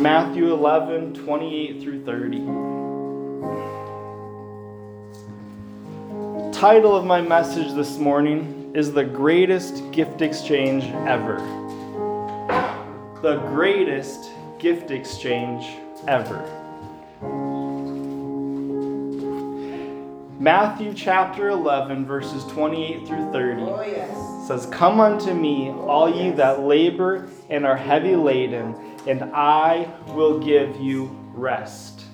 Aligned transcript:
Matthew 0.00 0.52
11, 0.52 1.14
28 1.14 1.80
through 1.82 2.04
30. 2.04 2.38
Title 6.52 6.94
of 6.96 7.04
my 7.04 7.20
message 7.20 7.72
this 7.74 7.98
morning 7.98 8.72
is 8.74 8.92
The 8.92 9.04
Greatest 9.04 9.90
Gift 9.92 10.20
Exchange 10.22 10.84
Ever. 11.08 11.38
The 13.22 13.36
greatest 13.48 14.30
gift 14.58 14.90
exchange 14.90 15.66
ever. 16.06 16.42
Matthew 20.38 20.92
chapter 20.94 21.48
11, 21.48 22.04
verses 22.06 22.44
28 22.52 23.06
through 23.08 23.32
30 23.32 23.62
Oh, 23.62 23.82
yes. 23.82 24.46
says, 24.46 24.66
Come 24.66 25.00
unto 25.00 25.32
me, 25.34 25.70
all 25.70 26.08
ye 26.14 26.30
that 26.32 26.60
labor 26.60 27.28
and 27.50 27.64
are 27.66 27.76
heavy 27.76 28.14
laden, 28.16 28.74
and 29.06 29.24
I 29.34 29.88
will 30.08 30.38
give 30.38 30.80
you 30.80 31.10
rest. 31.34 32.04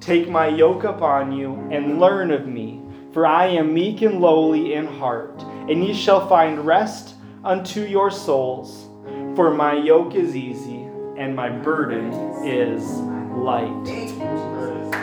Take 0.00 0.28
my 0.28 0.48
yoke 0.48 0.84
upon 0.84 1.32
you 1.32 1.54
and 1.70 2.00
learn 2.00 2.30
of 2.30 2.46
me, 2.46 2.82
for 3.12 3.26
I 3.26 3.46
am 3.46 3.74
meek 3.74 4.02
and 4.02 4.20
lowly 4.20 4.74
in 4.74 4.86
heart, 4.86 5.42
and 5.68 5.84
ye 5.84 5.94
shall 5.94 6.26
find 6.28 6.66
rest 6.66 7.14
unto 7.44 7.82
your 7.82 8.10
souls. 8.10 8.88
For 9.36 9.52
my 9.54 9.74
yoke 9.74 10.14
is 10.14 10.34
easy 10.34 10.86
and 11.16 11.36
my 11.36 11.50
burden 11.50 12.12
is 12.44 12.82
light. 13.36 13.68
Thank 13.84 14.10
you, 14.10 14.16
Jesus. 14.16 14.94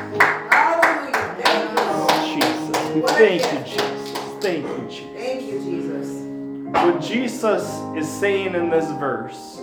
Hallelujah. 0.51 1.35
Thank 1.39 1.69
you, 1.69 1.85
Lord. 1.85 2.41
Jesus. 2.41 3.11
Thank 3.11 3.43
you, 3.53 3.59
Jesus. 3.59 4.11
Thank 4.41 4.65
you, 4.65 4.87
Jesus. 4.89 5.15
Thank 5.15 5.41
you, 5.43 5.59
Jesus. 5.59 6.07
What 6.73 7.01
Jesus 7.01 7.63
is 7.95 8.11
saying 8.19 8.55
in 8.55 8.69
this 8.69 8.87
verse 8.99 9.56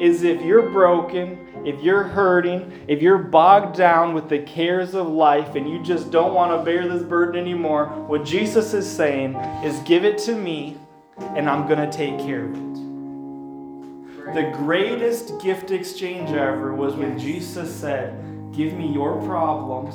is 0.00 0.22
if 0.22 0.42
you're 0.42 0.70
broken, 0.70 1.46
if 1.64 1.82
you're 1.82 2.02
hurting, 2.02 2.84
if 2.88 3.02
you're 3.02 3.18
bogged 3.18 3.76
down 3.76 4.14
with 4.14 4.28
the 4.28 4.38
cares 4.38 4.94
of 4.94 5.06
life 5.08 5.54
and 5.54 5.68
you 5.68 5.82
just 5.82 6.10
don't 6.10 6.34
want 6.34 6.58
to 6.58 6.64
bear 6.64 6.88
this 6.88 7.02
burden 7.02 7.40
anymore, 7.40 7.86
what 8.06 8.24
Jesus 8.24 8.72
is 8.72 8.90
saying 8.90 9.34
is 9.62 9.78
give 9.80 10.04
it 10.04 10.16
to 10.18 10.34
me 10.34 10.78
and 11.18 11.48
I'm 11.48 11.68
going 11.68 11.78
to 11.78 11.96
take 11.96 12.18
care 12.18 12.46
of 12.46 12.54
it. 12.54 14.34
The 14.34 14.50
greatest 14.56 15.40
gift 15.42 15.70
exchange 15.70 16.30
ever 16.30 16.74
was 16.74 16.94
when 16.94 17.18
Jesus 17.18 17.74
said, 17.74 18.16
Give 18.52 18.72
me 18.72 18.92
your 18.92 19.20
problems 19.22 19.94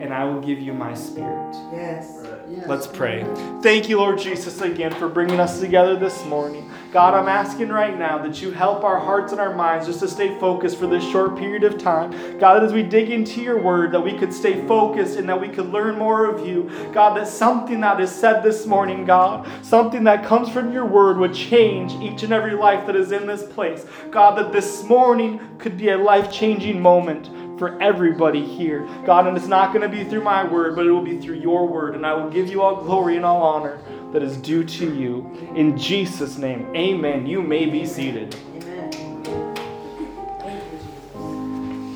and 0.00 0.14
I 0.14 0.24
will 0.24 0.40
give 0.40 0.60
you 0.60 0.72
my 0.72 0.94
spirit. 0.94 1.54
Yes. 1.72 2.24
Let's 2.66 2.86
pray. 2.86 3.24
Thank 3.62 3.88
you, 3.88 3.98
Lord 3.98 4.18
Jesus, 4.18 4.60
again 4.60 4.92
for 4.94 5.08
bringing 5.08 5.40
us 5.40 5.60
together 5.60 5.96
this 5.96 6.24
morning. 6.26 6.70
God, 6.90 7.12
I'm 7.12 7.28
asking 7.28 7.68
right 7.68 7.98
now 7.98 8.16
that 8.22 8.40
you 8.40 8.50
help 8.50 8.82
our 8.82 8.98
hearts 8.98 9.32
and 9.32 9.40
our 9.40 9.54
minds 9.54 9.86
just 9.86 10.00
to 10.00 10.08
stay 10.08 10.38
focused 10.38 10.78
for 10.78 10.86
this 10.86 11.04
short 11.04 11.36
period 11.36 11.62
of 11.62 11.76
time. 11.76 12.10
God, 12.38 12.54
that 12.54 12.62
as 12.62 12.72
we 12.72 12.82
dig 12.82 13.10
into 13.10 13.42
your 13.42 13.60
word, 13.60 13.92
that 13.92 14.00
we 14.00 14.16
could 14.16 14.32
stay 14.32 14.66
focused 14.66 15.18
and 15.18 15.28
that 15.28 15.38
we 15.38 15.50
could 15.50 15.66
learn 15.66 15.98
more 15.98 16.24
of 16.24 16.46
you. 16.46 16.70
God, 16.94 17.14
that 17.18 17.28
something 17.28 17.80
that 17.80 18.00
is 18.00 18.10
said 18.10 18.42
this 18.42 18.64
morning, 18.64 19.04
God, 19.04 19.46
something 19.62 20.02
that 20.04 20.24
comes 20.24 20.48
from 20.48 20.72
your 20.72 20.86
word 20.86 21.18
would 21.18 21.34
change 21.34 21.92
each 22.02 22.22
and 22.22 22.32
every 22.32 22.54
life 22.54 22.86
that 22.86 22.96
is 22.96 23.12
in 23.12 23.26
this 23.26 23.42
place. 23.42 23.84
God, 24.10 24.38
that 24.38 24.50
this 24.50 24.82
morning 24.84 25.40
could 25.58 25.76
be 25.76 25.90
a 25.90 25.98
life 25.98 26.32
changing 26.32 26.80
moment 26.80 27.28
for 27.58 27.80
everybody 27.82 28.42
here. 28.42 28.88
God, 29.04 29.26
and 29.26 29.36
it's 29.36 29.46
not 29.46 29.74
going 29.74 29.82
to 29.82 29.94
be 29.94 30.08
through 30.08 30.22
my 30.22 30.42
word, 30.42 30.74
but 30.74 30.86
it 30.86 30.90
will 30.90 31.02
be 31.04 31.18
through 31.18 31.40
your 31.40 31.66
word. 31.66 31.96
And 31.96 32.06
I 32.06 32.14
will 32.14 32.30
give 32.30 32.48
you 32.48 32.62
all 32.62 32.82
glory 32.82 33.16
and 33.16 33.26
all 33.26 33.42
honor 33.42 33.78
that 34.12 34.22
is 34.22 34.36
due 34.38 34.64
to 34.64 34.94
you. 34.94 35.30
In 35.54 35.76
Jesus' 35.76 36.38
name, 36.38 36.74
amen. 36.74 37.26
You 37.26 37.42
may 37.42 37.66
be 37.66 37.84
seated. 37.84 38.34
Amen. 38.56 38.90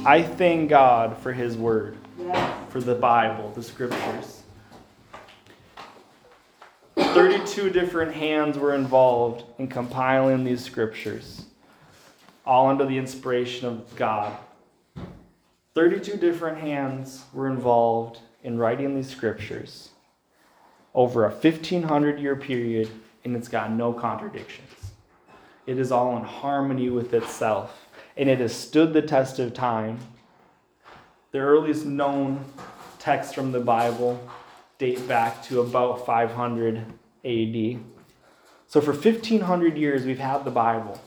I 0.04 0.22
thank 0.22 0.68
God 0.68 1.16
for 1.18 1.32
his 1.32 1.56
word, 1.56 1.96
for 2.68 2.80
the 2.80 2.94
Bible, 2.94 3.50
the 3.54 3.62
scriptures. 3.62 4.42
32 6.96 7.70
different 7.70 8.14
hands 8.14 8.58
were 8.58 8.74
involved 8.74 9.44
in 9.58 9.68
compiling 9.68 10.44
these 10.44 10.62
scriptures, 10.62 11.46
all 12.44 12.68
under 12.68 12.84
the 12.84 12.98
inspiration 12.98 13.66
of 13.66 13.96
God. 13.96 14.36
32 15.74 16.16
different 16.16 16.58
hands 16.58 17.24
were 17.32 17.48
involved 17.48 18.18
in 18.42 18.58
writing 18.58 18.94
these 18.94 19.08
scriptures 19.08 19.91
over 20.94 21.24
a 21.24 21.30
1500 21.30 22.18
year 22.18 22.36
period, 22.36 22.90
and 23.24 23.36
it's 23.36 23.48
got 23.48 23.70
no 23.70 23.92
contradictions. 23.92 24.68
It 25.66 25.78
is 25.78 25.92
all 25.92 26.16
in 26.16 26.24
harmony 26.24 26.90
with 26.90 27.14
itself, 27.14 27.86
and 28.16 28.28
it 28.28 28.40
has 28.40 28.54
stood 28.54 28.92
the 28.92 29.02
test 29.02 29.38
of 29.38 29.54
time. 29.54 29.98
The 31.30 31.38
earliest 31.38 31.86
known 31.86 32.44
texts 32.98 33.32
from 33.32 33.52
the 33.52 33.60
Bible 33.60 34.20
date 34.78 35.06
back 35.06 35.42
to 35.44 35.60
about 35.60 36.04
500 36.04 36.84
AD. 37.24 37.78
So, 38.66 38.80
for 38.80 38.92
1500 38.92 39.76
years, 39.76 40.04
we've 40.04 40.18
had 40.18 40.44
the 40.44 40.50
Bible, 40.50 41.00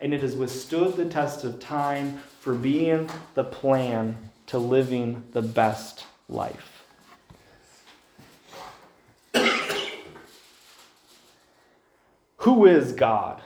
and 0.00 0.12
it 0.12 0.22
has 0.22 0.34
withstood 0.34 0.96
the 0.96 1.04
test 1.04 1.44
of 1.44 1.60
time 1.60 2.18
for 2.40 2.54
being 2.54 3.08
the 3.34 3.44
plan 3.44 4.16
to 4.46 4.58
living 4.58 5.22
the 5.32 5.42
best 5.42 6.06
life. 6.28 6.69
Who 12.40 12.64
is 12.64 12.92
God? 12.92 13.42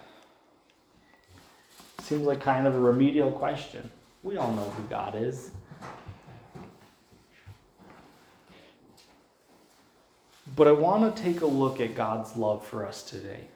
Seems 2.03 2.22
like 2.22 2.41
kind 2.41 2.66
of 2.66 2.77
a 2.77 2.78
remedial 2.78 3.32
question. 3.32 3.91
We 4.22 4.37
all 4.37 4.53
know 4.53 4.71
who 4.71 4.84
God 4.84 5.16
is. 5.16 5.50
But 10.55 10.69
I 10.69 10.72
want 10.72 11.16
to 11.16 11.22
take 11.22 11.41
a 11.41 11.47
look 11.47 11.81
at 11.81 11.97
God's 11.97 12.37
love 12.37 12.65
for 12.65 12.87
us 12.87 13.03
today. 13.03 13.49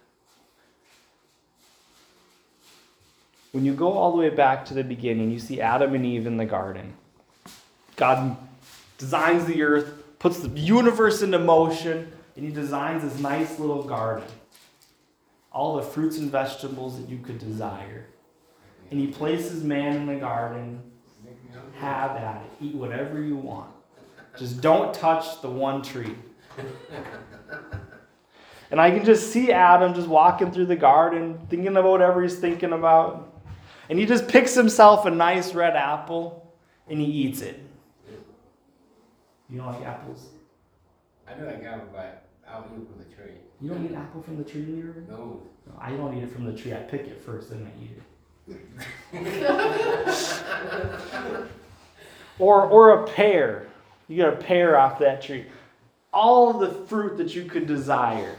When 3.53 3.65
you 3.65 3.75
go 3.75 3.93
all 3.93 4.11
the 4.11 4.19
way 4.19 4.31
back 4.31 4.65
to 4.67 4.75
the 4.75 4.83
beginning, 4.83 5.31
you 5.31 5.39
see 5.39 5.61
Adam 5.61 5.95
and 5.95 6.05
Eve 6.05 6.27
in 6.27 6.37
the 6.37 6.47
garden. 6.47 6.95
God 7.95 8.37
designs 8.99 9.45
the 9.45 9.63
earth, 9.63 10.19
puts 10.19 10.41
the 10.41 10.49
universe 10.49 11.23
into 11.23 11.39
motion, 11.39 12.11
and 12.35 12.45
he 12.45 12.51
designs 12.51 13.05
this 13.05 13.21
nice 13.21 13.61
little 13.61 13.85
garden. 13.85 14.27
All 15.59 15.75
the 15.75 15.83
fruits 15.83 16.19
and 16.19 16.31
vegetables 16.31 17.01
that 17.01 17.09
you 17.09 17.19
could 17.19 17.41
desire. 17.41 18.07
And 18.93 19.01
he 19.01 19.09
places 19.09 19.65
man 19.65 19.97
in 19.97 20.07
the 20.07 20.15
garden. 20.15 20.81
Have 21.79 22.13
at 22.13 22.43
it. 22.43 22.65
Eat 22.65 22.75
whatever 22.77 23.21
you 23.21 23.35
want. 23.35 23.69
Just 24.39 24.61
don't 24.61 24.95
touch 24.95 25.43
the 25.43 25.51
one 25.51 25.83
tree. 25.83 26.15
And 28.71 28.81
I 28.81 28.93
can 28.93 29.05
just 29.05 29.33
see 29.33 29.51
Adam 29.51 29.95
just 29.95 30.07
walking 30.07 30.53
through 30.53 30.67
the 30.67 30.77
garden, 30.77 31.45
thinking 31.51 31.77
about 31.77 31.91
whatever 31.91 32.23
he's 32.23 32.39
thinking 32.39 32.73
about. 32.73 33.43
And 33.91 33.99
he 33.99 34.07
just 34.07 34.29
picks 34.29 34.55
himself 34.55 35.07
a 35.07 35.11
nice 35.11 35.55
red 35.55 35.75
apple 35.75 36.55
and 36.89 37.01
he 37.01 37.07
eats 37.07 37.41
it. 37.41 37.61
You 39.51 39.59
don't 39.59 39.67
like 39.67 39.83
apples? 39.85 40.25
I 41.27 41.35
know 41.35 41.49
I 41.49 41.55
got 41.55 41.79
it, 41.79 41.93
but 41.93 42.28
I'll 42.53 42.65
eat 42.65 42.87
from 42.87 42.99
the 42.99 43.15
tree. 43.15 43.35
You 43.61 43.71
don't 43.71 43.85
eat 43.85 43.95
apple 43.95 44.23
from 44.23 44.39
the 44.39 44.45
tree, 44.45 44.63
Leroy? 44.63 45.03
No. 45.09 45.43
No, 45.67 45.75
I 45.81 45.91
don't 45.91 46.17
eat 46.17 46.23
it 46.23 46.33
from 46.33 46.45
the 46.45 46.53
tree. 46.53 46.73
I 46.73 46.79
pick 46.79 47.03
it 47.03 47.21
first, 47.23 47.51
then 47.51 47.67
I 47.67 47.83
eat 47.83 47.91
it. 47.93 47.99
or, 52.39 52.67
or 52.67 53.05
a 53.05 53.07
pear. 53.09 53.67
You 54.09 54.17
get 54.17 54.33
a 54.33 54.37
pear 54.37 54.79
off 54.79 54.99
that 55.01 55.21
tree. 55.21 55.47
All 56.13 56.51
of 56.51 56.61
the 56.61 56.71
fruit 56.87 57.19
that 57.19 57.35
you 57.35 57.45
could 57.45 57.67
desire, 57.67 58.37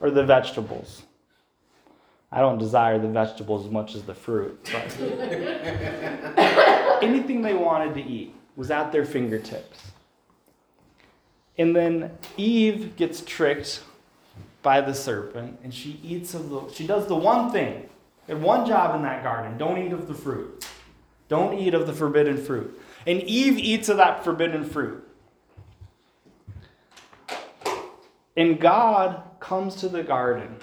or 0.00 0.10
the 0.10 0.24
vegetables. 0.24 1.02
I 2.32 2.40
don't 2.40 2.58
desire 2.58 2.98
the 2.98 3.08
vegetables 3.08 3.66
as 3.66 3.70
much 3.70 3.94
as 3.94 4.02
the 4.02 4.14
fruit, 4.14 4.58
but 4.72 5.00
anything 7.02 7.42
they 7.42 7.54
wanted 7.54 7.94
to 7.94 8.02
eat 8.02 8.34
was 8.56 8.70
at 8.70 8.90
their 8.90 9.04
fingertips. 9.04 9.92
And 11.56 11.74
then 11.74 12.10
Eve 12.36 12.96
gets 12.96 13.20
tricked 13.20 13.82
by 14.62 14.80
the 14.80 14.94
serpent 14.94 15.60
and 15.62 15.72
she 15.72 16.00
eats 16.02 16.34
of 16.34 16.48
the 16.50 16.68
she 16.72 16.86
does 16.86 17.06
the 17.06 17.14
one 17.14 17.52
thing. 17.52 17.88
And 18.26 18.42
one 18.42 18.66
job 18.66 18.96
in 18.96 19.02
that 19.02 19.22
garden 19.22 19.58
don't 19.58 19.78
eat 19.78 19.92
of 19.92 20.08
the 20.08 20.14
fruit. 20.14 20.66
Don't 21.28 21.58
eat 21.58 21.74
of 21.74 21.86
the 21.86 21.92
forbidden 21.92 22.38
fruit. 22.38 22.80
And 23.06 23.22
eve 23.22 23.58
eats 23.58 23.88
of 23.88 23.98
that 23.98 24.24
forbidden 24.24 24.64
fruit. 24.64 25.06
And 28.36 28.58
god 28.58 29.22
comes 29.38 29.76
to 29.76 29.88
the 29.88 30.02
garden. 30.02 30.56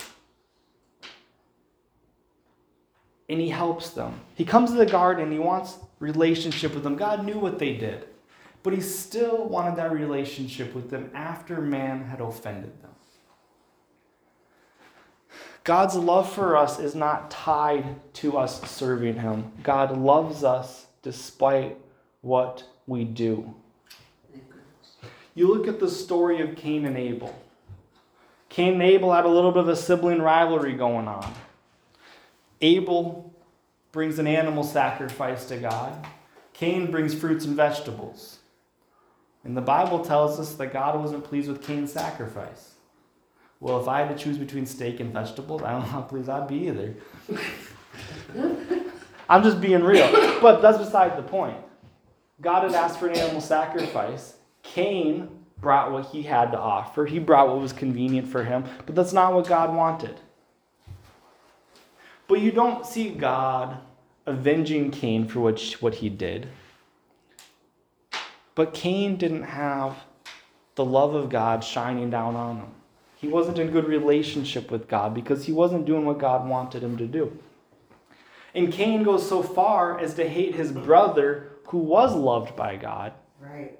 And 3.29 3.39
he 3.39 3.49
helps 3.49 3.91
them. 3.91 4.19
He 4.35 4.43
comes 4.43 4.71
to 4.71 4.77
the 4.77 4.85
garden 4.85 5.23
and 5.23 5.31
he 5.31 5.39
wants 5.39 5.77
relationship 5.99 6.73
with 6.73 6.83
them. 6.83 6.97
God 6.97 7.23
knew 7.23 7.39
what 7.39 7.59
they 7.59 7.75
did 7.75 8.07
but 8.63 8.73
he 8.73 8.81
still 8.81 9.45
wanted 9.45 9.75
that 9.75 9.91
relationship 9.91 10.73
with 10.73 10.89
them 10.89 11.09
after 11.13 11.61
man 11.61 12.03
had 12.03 12.21
offended 12.21 12.81
them 12.81 12.91
God's 15.63 15.95
love 15.95 16.31
for 16.31 16.57
us 16.57 16.79
is 16.79 16.95
not 16.95 17.29
tied 17.29 18.13
to 18.15 18.37
us 18.37 18.67
serving 18.69 19.15
Him. 19.15 19.51
God 19.61 19.95
loves 19.95 20.43
us 20.43 20.87
despite 21.03 21.77
what 22.21 22.63
we 22.87 23.03
do. 23.03 23.53
You 25.35 25.53
look 25.53 25.67
at 25.67 25.79
the 25.79 25.89
story 25.89 26.41
of 26.41 26.55
Cain 26.55 26.85
and 26.85 26.97
Abel. 26.97 27.35
Cain 28.49 28.73
and 28.73 28.83
Abel 28.83 29.13
had 29.13 29.25
a 29.25 29.29
little 29.29 29.51
bit 29.51 29.61
of 29.61 29.69
a 29.69 29.75
sibling 29.75 30.21
rivalry 30.21 30.73
going 30.73 31.07
on. 31.07 31.31
Abel 32.59 33.33
brings 33.91 34.19
an 34.19 34.27
animal 34.27 34.63
sacrifice 34.63 35.45
to 35.45 35.57
God, 35.57 36.07
Cain 36.53 36.91
brings 36.91 37.13
fruits 37.13 37.45
and 37.45 37.55
vegetables. 37.55 38.40
And 39.43 39.57
the 39.57 39.61
Bible 39.61 40.03
tells 40.03 40.39
us 40.39 40.53
that 40.55 40.71
God 40.71 40.99
wasn't 40.99 41.23
pleased 41.23 41.49
with 41.49 41.63
Cain's 41.63 41.91
sacrifice. 41.91 42.71
Well, 43.59 43.79
if 43.79 43.87
I 43.87 44.01
had 44.01 44.15
to 44.15 44.23
choose 44.23 44.37
between 44.37 44.65
steak 44.65 44.99
and 44.99 45.13
vegetables, 45.13 45.61
I 45.63 45.71
don't 45.71 45.81
know 45.81 45.87
how 45.87 46.01
pleased 46.01 46.29
I'd 46.29 46.47
be 46.47 46.67
either. 46.67 46.95
I'm 49.29 49.43
just 49.43 49.61
being 49.61 49.83
real. 49.83 50.09
But 50.41 50.61
that's 50.61 50.77
beside 50.77 51.17
the 51.17 51.23
point. 51.23 51.57
God 52.41 52.63
had 52.63 52.73
asked 52.73 52.99
for 52.99 53.07
an 53.07 53.17
animal 53.17 53.41
sacrifice. 53.41 54.35
Cain 54.63 55.29
brought 55.59 55.91
what 55.91 56.07
he 56.07 56.23
had 56.23 56.51
to 56.51 56.59
offer, 56.59 57.05
he 57.05 57.19
brought 57.19 57.47
what 57.47 57.59
was 57.59 57.71
convenient 57.71 58.27
for 58.27 58.43
him, 58.43 58.65
but 58.87 58.95
that's 58.95 59.13
not 59.13 59.33
what 59.33 59.47
God 59.47 59.75
wanted. 59.75 60.19
But 62.27 62.39
you 62.41 62.51
don't 62.51 62.85
see 62.85 63.11
God 63.11 63.77
avenging 64.25 64.89
Cain 64.89 65.27
for 65.27 65.39
what, 65.39 65.61
what 65.79 65.95
he 65.95 66.09
did. 66.09 66.47
But 68.55 68.73
Cain 68.73 69.17
didn't 69.17 69.43
have 69.43 69.97
the 70.75 70.85
love 70.85 71.13
of 71.13 71.29
God 71.29 71.63
shining 71.63 72.09
down 72.09 72.35
on 72.35 72.57
him. 72.57 72.71
He 73.17 73.27
wasn't 73.27 73.59
in 73.59 73.71
good 73.71 73.85
relationship 73.85 74.71
with 74.71 74.87
God 74.87 75.13
because 75.13 75.45
he 75.45 75.51
wasn't 75.51 75.85
doing 75.85 76.05
what 76.05 76.17
God 76.17 76.47
wanted 76.47 76.83
him 76.83 76.97
to 76.97 77.05
do. 77.05 77.37
And 78.53 78.73
Cain 78.73 79.03
goes 79.03 79.27
so 79.27 79.41
far 79.43 79.99
as 79.99 80.15
to 80.15 80.27
hate 80.27 80.55
his 80.55 80.71
brother 80.71 81.51
who 81.67 81.77
was 81.77 82.15
loved 82.15 82.55
by 82.55 82.75
God. 82.75 83.13
Right. 83.39 83.77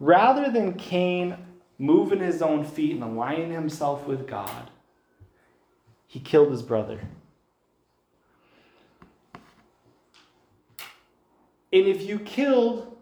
Rather 0.00 0.50
than 0.50 0.74
Cain 0.74 1.36
moving 1.78 2.20
his 2.20 2.42
own 2.42 2.64
feet 2.64 2.92
and 2.92 3.04
aligning 3.04 3.52
himself 3.52 4.06
with 4.06 4.26
God, 4.26 4.70
he 6.06 6.18
killed 6.18 6.50
his 6.50 6.62
brother. 6.62 7.00
And 11.72 11.86
if 11.86 12.02
you 12.02 12.18
killed, 12.18 12.96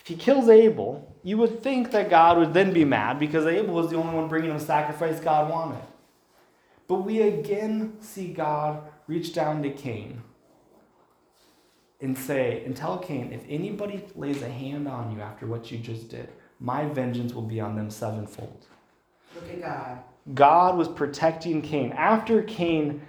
if 0.00 0.06
he 0.06 0.16
kills 0.16 0.48
Abel, 0.48 1.16
you 1.22 1.38
would 1.38 1.62
think 1.62 1.92
that 1.92 2.10
God 2.10 2.38
would 2.38 2.52
then 2.52 2.72
be 2.72 2.84
mad 2.84 3.18
because 3.18 3.46
Abel 3.46 3.74
was 3.74 3.90
the 3.90 3.96
only 3.96 4.14
one 4.14 4.28
bringing 4.28 4.52
the 4.52 4.60
sacrifice 4.60 5.20
God 5.20 5.50
wanted. 5.50 5.82
But 6.88 6.96
we 6.96 7.22
again 7.22 7.96
see 8.00 8.32
God 8.32 8.82
reach 9.06 9.32
down 9.32 9.62
to 9.62 9.70
Cain 9.70 10.20
and 12.00 12.18
say, 12.18 12.64
and 12.66 12.76
tell 12.76 12.98
Cain, 12.98 13.32
if 13.32 13.42
anybody 13.48 14.04
lays 14.16 14.42
a 14.42 14.48
hand 14.48 14.88
on 14.88 15.12
you 15.12 15.20
after 15.20 15.46
what 15.46 15.70
you 15.70 15.78
just 15.78 16.08
did, 16.08 16.28
my 16.58 16.84
vengeance 16.84 17.32
will 17.32 17.42
be 17.42 17.60
on 17.60 17.76
them 17.76 17.90
sevenfold. 17.90 18.66
Look 19.34 19.48
at 19.50 19.60
God. 19.62 19.98
God 20.34 20.76
was 20.76 20.88
protecting 20.88 21.62
Cain. 21.62 21.92
After 21.92 22.42
Cain 22.42 23.02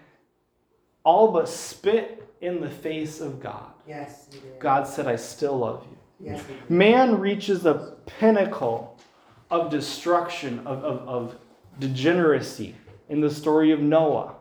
all 1.04 1.32
but 1.32 1.50
spit 1.50 2.34
in 2.42 2.62
the 2.62 2.70
face 2.70 3.20
of 3.20 3.42
God, 3.42 3.73
Yes. 3.88 4.30
God 4.60 4.88
said, 4.88 5.08
I 5.08 5.16
still 5.16 5.58
love 5.58 5.86
you. 5.90 6.32
Yes. 6.32 6.44
Man 6.70 7.20
reaches 7.20 7.66
a 7.66 7.96
pinnacle 8.06 8.98
of 9.52 9.70
destruction, 9.70 10.60
of, 10.60 10.84
of, 10.84 11.08
of 11.08 11.36
degeneracy 11.80 12.76
in 13.10 13.20
the 13.20 13.30
story 13.30 13.72
of 13.72 13.80
Noah. 13.80 14.36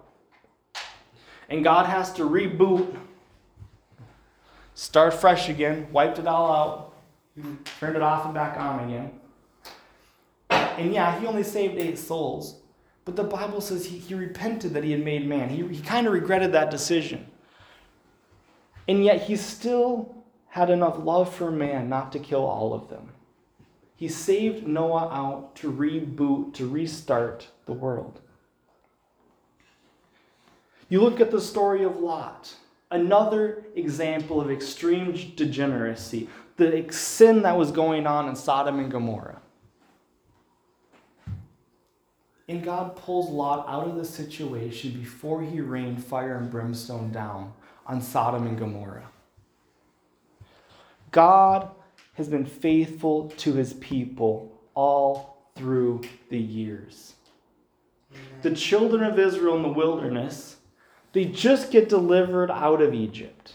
And 1.48 1.64
God 1.64 1.86
has 1.86 2.12
to 2.14 2.22
reboot, 2.22 2.96
start 4.74 5.12
fresh 5.12 5.48
again, 5.48 5.88
wiped 5.92 6.18
it 6.18 6.26
all 6.26 6.52
out, 6.52 7.54
turned 7.78 7.96
it 7.96 8.02
off 8.02 8.24
and 8.24 8.34
back 8.34 8.58
on 8.58 8.88
again. 8.88 9.20
And 10.50 10.94
yeah, 10.94 11.18
he 11.18 11.26
only 11.26 11.42
saved 11.42 11.78
eight 11.78 11.98
souls. 11.98 12.56
But 13.04 13.16
the 13.16 13.24
Bible 13.24 13.60
says 13.60 13.84
he, 13.84 13.98
he 13.98 14.14
repented 14.14 14.72
that 14.74 14.84
he 14.84 14.92
had 14.92 15.04
made 15.04 15.26
man. 15.26 15.48
He, 15.48 15.66
he 15.66 15.82
kind 15.82 16.06
of 16.06 16.12
regretted 16.12 16.52
that 16.52 16.70
decision. 16.70 17.26
And 18.88 19.04
yet 19.04 19.22
he 19.22 19.36
still 19.36 20.14
had 20.48 20.70
enough 20.70 20.98
love 20.98 21.32
for 21.34 21.50
man 21.50 21.88
not 21.88 22.12
to 22.12 22.18
kill 22.18 22.44
all 22.44 22.74
of 22.74 22.88
them. 22.88 23.08
He 23.96 24.08
saved 24.08 24.66
Noah 24.66 25.08
out 25.12 25.54
to 25.56 25.72
reboot, 25.72 26.54
to 26.54 26.68
restart 26.68 27.48
the 27.66 27.72
world. 27.72 28.20
You 30.88 31.00
look 31.00 31.20
at 31.20 31.30
the 31.30 31.40
story 31.40 31.84
of 31.84 32.00
Lot, 32.00 32.52
another 32.90 33.64
example 33.76 34.40
of 34.40 34.50
extreme 34.50 35.12
degeneracy, 35.36 36.28
the 36.56 36.86
sin 36.90 37.42
that 37.42 37.56
was 37.56 37.70
going 37.70 38.06
on 38.06 38.28
in 38.28 38.36
Sodom 38.36 38.78
and 38.78 38.90
Gomorrah. 38.90 39.40
And 42.48 42.62
God 42.62 42.96
pulls 42.96 43.30
Lot 43.30 43.66
out 43.68 43.88
of 43.88 43.96
the 43.96 44.04
situation 44.04 44.92
before 44.92 45.42
he 45.42 45.60
rained 45.60 46.04
fire 46.04 46.36
and 46.36 46.50
brimstone 46.50 47.10
down 47.10 47.54
on 47.86 48.00
Sodom 48.00 48.46
and 48.46 48.58
Gomorrah. 48.58 49.08
God 51.10 51.70
has 52.14 52.28
been 52.28 52.46
faithful 52.46 53.28
to 53.38 53.54
his 53.54 53.74
people 53.74 54.52
all 54.74 55.50
through 55.54 56.00
the 56.30 56.38
years. 56.38 57.14
The 58.42 58.54
children 58.54 59.02
of 59.02 59.18
Israel 59.18 59.56
in 59.56 59.62
the 59.62 59.68
wilderness, 59.68 60.56
they 61.12 61.24
just 61.26 61.70
get 61.70 61.88
delivered 61.88 62.50
out 62.50 62.82
of 62.82 62.92
Egypt. 62.94 63.54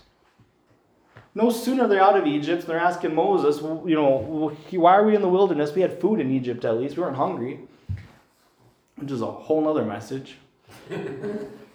No 1.36 1.52
sooner 1.52 1.88
they're 1.88 2.02
out 2.02 2.18
of 2.18 2.26
Egypt, 2.26 2.66
they're 2.66 2.80
asking 2.80 3.14
Moses, 3.14 3.62
you 3.62 3.96
know, 3.96 4.56
why 4.72 4.96
are 4.96 5.06
we 5.06 5.16
in 5.16 5.22
the 5.22 5.30
wilderness? 5.30 5.74
We 5.74 5.82
had 5.82 6.02
food 6.02 6.20
in 6.20 6.32
Egypt 6.32 6.66
at 6.66 6.78
least. 6.78 6.98
We 6.98 7.04
weren't 7.04 7.16
hungry, 7.16 7.60
which 8.96 9.12
is 9.12 9.22
a 9.22 9.28
whole 9.28 9.62
nother 9.62 9.86
message. 9.86 10.38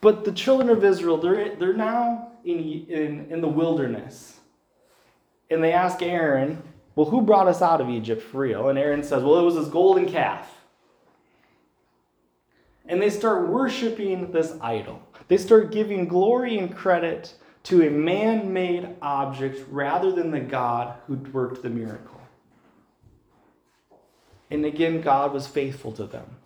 but 0.00 0.24
the 0.24 0.32
children 0.32 0.70
of 0.70 0.84
Israel, 0.84 1.16
they're, 1.16 1.56
they're 1.56 1.72
now 1.72 2.32
in, 2.44 2.86
in, 2.88 3.26
in 3.30 3.40
the 3.40 3.48
wilderness 3.48 4.38
and 5.50 5.62
they 5.62 5.72
ask 5.72 6.02
Aaron, 6.02 6.62
Well, 6.94 7.06
who 7.06 7.22
brought 7.22 7.48
us 7.48 7.62
out 7.62 7.80
of 7.80 7.88
Egypt 7.88 8.22
for 8.22 8.40
real? 8.40 8.68
And 8.68 8.78
Aaron 8.78 9.02
says, 9.02 9.22
Well, 9.22 9.38
it 9.38 9.44
was 9.44 9.54
this 9.54 9.68
golden 9.68 10.06
calf. 10.06 10.54
And 12.86 13.00
they 13.02 13.10
start 13.10 13.48
worshiping 13.48 14.32
this 14.32 14.54
idol. 14.60 15.02
They 15.28 15.36
start 15.36 15.72
giving 15.72 16.08
glory 16.08 16.58
and 16.58 16.74
credit 16.74 17.34
to 17.64 17.86
a 17.86 17.90
man 17.90 18.52
made 18.52 18.96
object 19.02 19.66
rather 19.70 20.10
than 20.10 20.30
the 20.30 20.40
God 20.40 20.96
who 21.06 21.16
worked 21.16 21.62
the 21.62 21.68
miracle. 21.68 22.20
And 24.50 24.64
again, 24.64 25.02
God 25.02 25.34
was 25.34 25.46
faithful 25.46 25.92
to 25.92 26.06
them. 26.06 26.36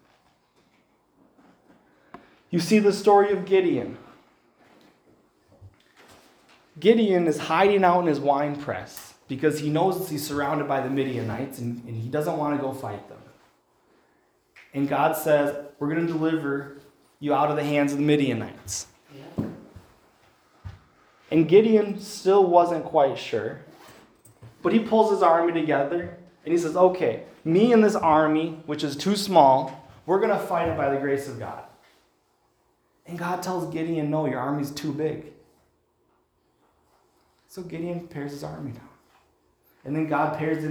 You 2.53 2.61
see 2.61 2.79
the 2.79 2.93
story 2.93 3.33
of 3.33 3.47
Gideon. 3.47 3.97
Gideon 6.79 7.27
is 7.27 7.39
hiding 7.39 7.83
out 7.83 8.01
in 8.01 8.07
his 8.07 8.21
wine 8.21 8.61
press 8.61 9.15
because 9.27 9.59
he 9.59 9.71
knows 9.71 10.09
he's 10.11 10.27
surrounded 10.27 10.69
by 10.69 10.83
the 10.83 10.91
Midianites 10.91 11.59
and, 11.59 11.83
and 11.85 11.97
he 11.97 12.09
doesn't 12.09 12.37
want 12.37 12.57
to 12.57 12.63
go 12.63 12.73
fight 12.73 13.09
them. 13.09 13.19
And 14.75 14.87
God 14.87 15.17
says, 15.17 15.57
We're 15.79 15.89
going 15.89 16.07
to 16.07 16.13
deliver 16.13 16.77
you 17.21 17.33
out 17.35 17.51
of 17.51 17.57
the 17.57 17.65
hands 17.65 17.93
of 17.93 17.99
the 17.99 18.05
Midianites. 18.05 18.87
Yeah. 19.17 19.47
And 21.31 21.49
Gideon 21.49 21.99
still 22.01 22.47
wasn't 22.47 22.85
quite 22.85 23.17
sure. 23.17 23.63
But 24.63 24.75
he 24.75 24.79
pulls 24.79 25.11
his 25.11 25.23
army 25.23 25.55
together 25.55 26.19
and 26.45 26.53
he 26.53 26.59
says, 26.59 26.77
Okay, 26.77 27.23
me 27.45 27.73
and 27.73 27.83
this 27.83 27.95
army, 27.95 28.61
which 28.67 28.85
is 28.85 28.95
too 28.95 29.17
small, 29.17 29.89
we're 30.05 30.21
going 30.21 30.39
to 30.39 30.39
fight 30.39 30.69
it 30.69 30.77
by 30.77 30.91
the 30.91 31.01
grace 31.01 31.29
of 31.29 31.39
God. 31.39 31.65
And 33.13 33.19
God 33.19 33.43
tells 33.43 33.71
Gideon, 33.71 34.09
No, 34.09 34.25
your 34.25 34.41
army's 34.41 34.71
too 34.71 34.91
big. 34.91 35.35
So 37.47 37.61
Gideon 37.61 38.09
pares 38.09 38.31
his 38.33 38.43
army 38.43 38.71
down. 38.71 38.89
And 39.85 39.95
then 39.95 40.09
God 40.09 40.39
pares 40.39 40.65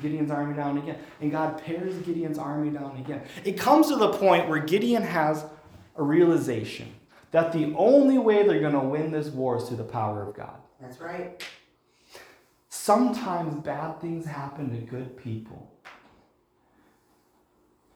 Gideon's 0.00 0.30
army 0.30 0.54
down 0.54 0.78
again. 0.78 0.98
And 1.20 1.32
God 1.32 1.60
pares 1.60 1.96
Gideon's 2.02 2.38
army 2.38 2.70
down 2.70 2.96
again. 2.98 3.22
It 3.44 3.58
comes 3.58 3.88
to 3.88 3.96
the 3.96 4.12
point 4.12 4.48
where 4.48 4.60
Gideon 4.60 5.02
has 5.02 5.44
a 5.96 6.02
realization 6.04 6.94
that 7.32 7.52
the 7.52 7.74
only 7.76 8.18
way 8.18 8.46
they're 8.46 8.60
going 8.60 8.74
to 8.74 8.78
win 8.78 9.10
this 9.10 9.26
war 9.30 9.56
is 9.56 9.64
through 9.64 9.78
the 9.78 9.82
power 9.82 10.22
of 10.22 10.36
God. 10.36 10.60
That's 10.80 11.00
right. 11.00 11.44
Sometimes 12.68 13.64
bad 13.64 14.00
things 14.00 14.24
happen 14.26 14.70
to 14.70 14.76
good 14.86 15.16
people 15.16 15.68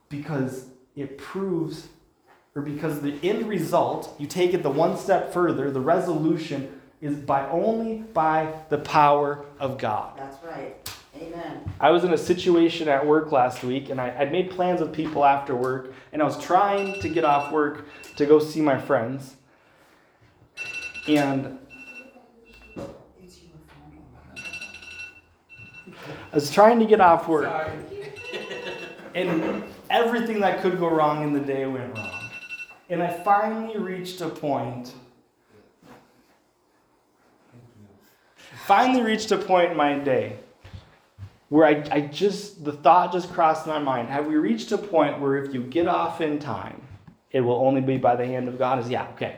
because 0.08 0.70
it 0.96 1.16
proves, 1.16 1.90
or 2.54 2.62
because 2.62 3.00
the 3.00 3.14
end 3.22 3.48
result, 3.48 4.14
you 4.18 4.26
take 4.26 4.54
it 4.54 4.62
the 4.62 4.70
one 4.70 4.96
step 4.96 5.32
further, 5.32 5.70
the 5.70 5.80
resolution 5.80 6.80
is 7.00 7.16
by 7.16 7.48
only 7.50 7.98
by 8.14 8.54
the 8.68 8.78
power 8.78 9.44
of 9.58 9.76
God. 9.76 10.16
That's 10.16 10.42
right. 10.44 10.76
Amen. 11.16 11.72
I 11.80 11.90
was 11.90 12.04
in 12.04 12.12
a 12.12 12.18
situation 12.18 12.88
at 12.88 13.04
work 13.04 13.32
last 13.32 13.62
week 13.62 13.90
and 13.90 14.00
I, 14.00 14.14
I'd 14.18 14.32
made 14.32 14.50
plans 14.50 14.80
with 14.80 14.92
people 14.92 15.24
after 15.24 15.54
work 15.54 15.92
and 16.12 16.22
I 16.22 16.24
was 16.24 16.42
trying 16.42 17.00
to 17.00 17.08
get 17.08 17.24
off 17.24 17.52
work 17.52 17.86
to 18.16 18.26
go 18.26 18.38
see 18.38 18.60
my 18.60 18.80
friends. 18.80 19.36
And 21.06 21.58
I 22.76 22.82
was 26.34 26.50
trying 26.50 26.80
to 26.80 26.86
get 26.86 27.00
off 27.00 27.28
work 27.28 27.44
Sorry. 27.44 27.72
and 29.14 29.64
everything 29.90 30.40
that 30.40 30.62
could 30.62 30.78
go 30.78 30.88
wrong 30.88 31.22
in 31.22 31.32
the 31.32 31.40
day 31.40 31.66
went 31.66 31.96
wrong. 31.96 32.23
And 32.88 33.02
I 33.02 33.08
finally 33.08 33.78
reached 33.78 34.20
a 34.20 34.28
point, 34.28 34.92
finally 38.66 39.02
reached 39.02 39.30
a 39.32 39.38
point 39.38 39.70
in 39.70 39.76
my 39.76 39.98
day 39.98 40.38
where 41.48 41.66
I, 41.66 41.84
I 41.90 42.00
just, 42.00 42.64
the 42.64 42.72
thought 42.72 43.12
just 43.12 43.32
crossed 43.32 43.66
my 43.66 43.78
mind. 43.78 44.08
Have 44.08 44.26
we 44.26 44.36
reached 44.36 44.72
a 44.72 44.78
point 44.78 45.20
where 45.20 45.36
if 45.36 45.54
you 45.54 45.62
get 45.62 45.86
off 45.86 46.20
in 46.20 46.38
time, 46.38 46.82
it 47.30 47.40
will 47.40 47.56
only 47.56 47.80
be 47.80 47.96
by 47.96 48.16
the 48.16 48.26
hand 48.26 48.48
of 48.48 48.58
God? 48.58 48.78
Is 48.78 48.88
yeah, 48.88 49.08
okay. 49.14 49.36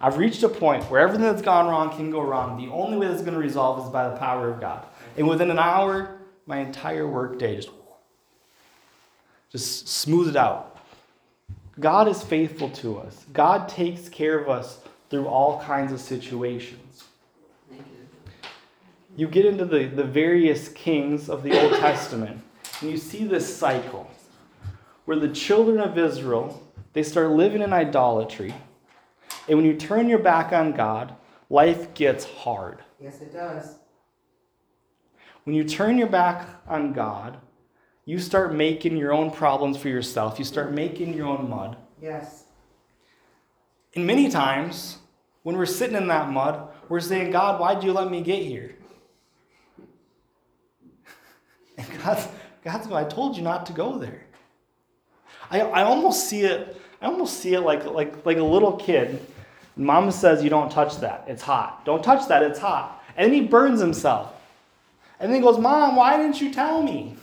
I've 0.00 0.18
reached 0.18 0.42
a 0.42 0.48
point 0.48 0.84
where 0.90 1.00
everything 1.00 1.26
that's 1.26 1.42
gone 1.42 1.68
wrong 1.68 1.96
can 1.96 2.10
go 2.10 2.20
wrong. 2.20 2.56
The 2.56 2.72
only 2.72 2.98
way 2.98 3.06
that's 3.06 3.22
going 3.22 3.34
to 3.34 3.40
resolve 3.40 3.86
is 3.86 3.92
by 3.92 4.08
the 4.08 4.16
power 4.16 4.50
of 4.50 4.60
God. 4.60 4.84
And 5.16 5.28
within 5.28 5.50
an 5.50 5.60
hour, 5.60 6.18
my 6.46 6.58
entire 6.58 7.06
workday 7.06 7.56
just 7.56 7.70
just 9.50 9.86
smooth 9.86 10.28
it 10.28 10.36
out. 10.36 10.71
God 11.80 12.08
is 12.08 12.22
faithful 12.22 12.68
to 12.70 12.98
us. 12.98 13.24
God 13.32 13.68
takes 13.68 14.08
care 14.08 14.38
of 14.38 14.48
us 14.48 14.80
through 15.08 15.26
all 15.26 15.60
kinds 15.60 15.92
of 15.92 16.00
situations. 16.00 17.04
You 19.16 19.28
get 19.28 19.44
into 19.44 19.64
the, 19.64 19.86
the 19.86 20.04
various 20.04 20.68
kings 20.68 21.28
of 21.28 21.42
the 21.42 21.58
Old 21.60 21.72
Testament, 21.80 22.40
and 22.80 22.90
you 22.90 22.96
see 22.96 23.24
this 23.24 23.56
cycle 23.56 24.10
where 25.04 25.18
the 25.18 25.28
children 25.28 25.80
of 25.80 25.98
Israel, 25.98 26.62
they 26.92 27.02
start 27.02 27.30
living 27.30 27.62
in 27.62 27.72
idolatry. 27.72 28.54
And 29.48 29.58
when 29.58 29.66
you 29.66 29.74
turn 29.74 30.08
your 30.08 30.18
back 30.18 30.52
on 30.52 30.72
God, 30.72 31.14
life 31.50 31.92
gets 31.94 32.24
hard. 32.24 32.78
Yes, 33.00 33.20
it 33.20 33.32
does. 33.32 33.76
When 35.44 35.56
you 35.56 35.64
turn 35.64 35.98
your 35.98 36.08
back 36.08 36.48
on 36.68 36.92
God, 36.92 37.36
you 38.04 38.18
start 38.18 38.54
making 38.54 38.96
your 38.96 39.12
own 39.12 39.30
problems 39.30 39.76
for 39.76 39.88
yourself. 39.88 40.38
You 40.38 40.44
start 40.44 40.72
making 40.72 41.14
your 41.14 41.26
own 41.26 41.48
mud. 41.48 41.76
Yes. 42.00 42.44
And 43.94 44.06
many 44.06 44.28
times, 44.28 44.98
when 45.42 45.56
we're 45.56 45.66
sitting 45.66 45.96
in 45.96 46.08
that 46.08 46.30
mud, 46.30 46.68
we're 46.88 47.00
saying, 47.00 47.30
God, 47.30 47.60
why'd 47.60 47.84
you 47.84 47.92
let 47.92 48.10
me 48.10 48.22
get 48.22 48.42
here? 48.42 48.74
And 51.78 51.86
God's, 52.02 52.28
God's 52.62 52.92
I 52.92 53.04
told 53.04 53.34
you 53.34 53.42
not 53.42 53.64
to 53.66 53.72
go 53.72 53.98
there. 53.98 54.26
I, 55.50 55.60
I 55.60 55.82
almost 55.84 56.28
see 56.28 56.42
it, 56.42 56.76
I 57.00 57.06
almost 57.06 57.40
see 57.40 57.54
it 57.54 57.60
like, 57.60 57.86
like, 57.86 58.26
like 58.26 58.36
a 58.36 58.44
little 58.44 58.76
kid. 58.76 59.26
Mama 59.76 60.12
says, 60.12 60.44
You 60.44 60.50
don't 60.50 60.70
touch 60.70 60.98
that. 60.98 61.24
It's 61.28 61.42
hot. 61.42 61.84
Don't 61.84 62.04
touch 62.04 62.28
that. 62.28 62.42
It's 62.42 62.58
hot. 62.58 63.02
And 63.16 63.26
then 63.32 63.40
he 63.40 63.46
burns 63.48 63.80
himself. 63.80 64.34
And 65.18 65.30
then 65.30 65.40
he 65.40 65.42
goes, 65.42 65.58
Mom, 65.58 65.96
why 65.96 66.16
didn't 66.16 66.40
you 66.40 66.52
tell 66.52 66.82
me? 66.82 67.16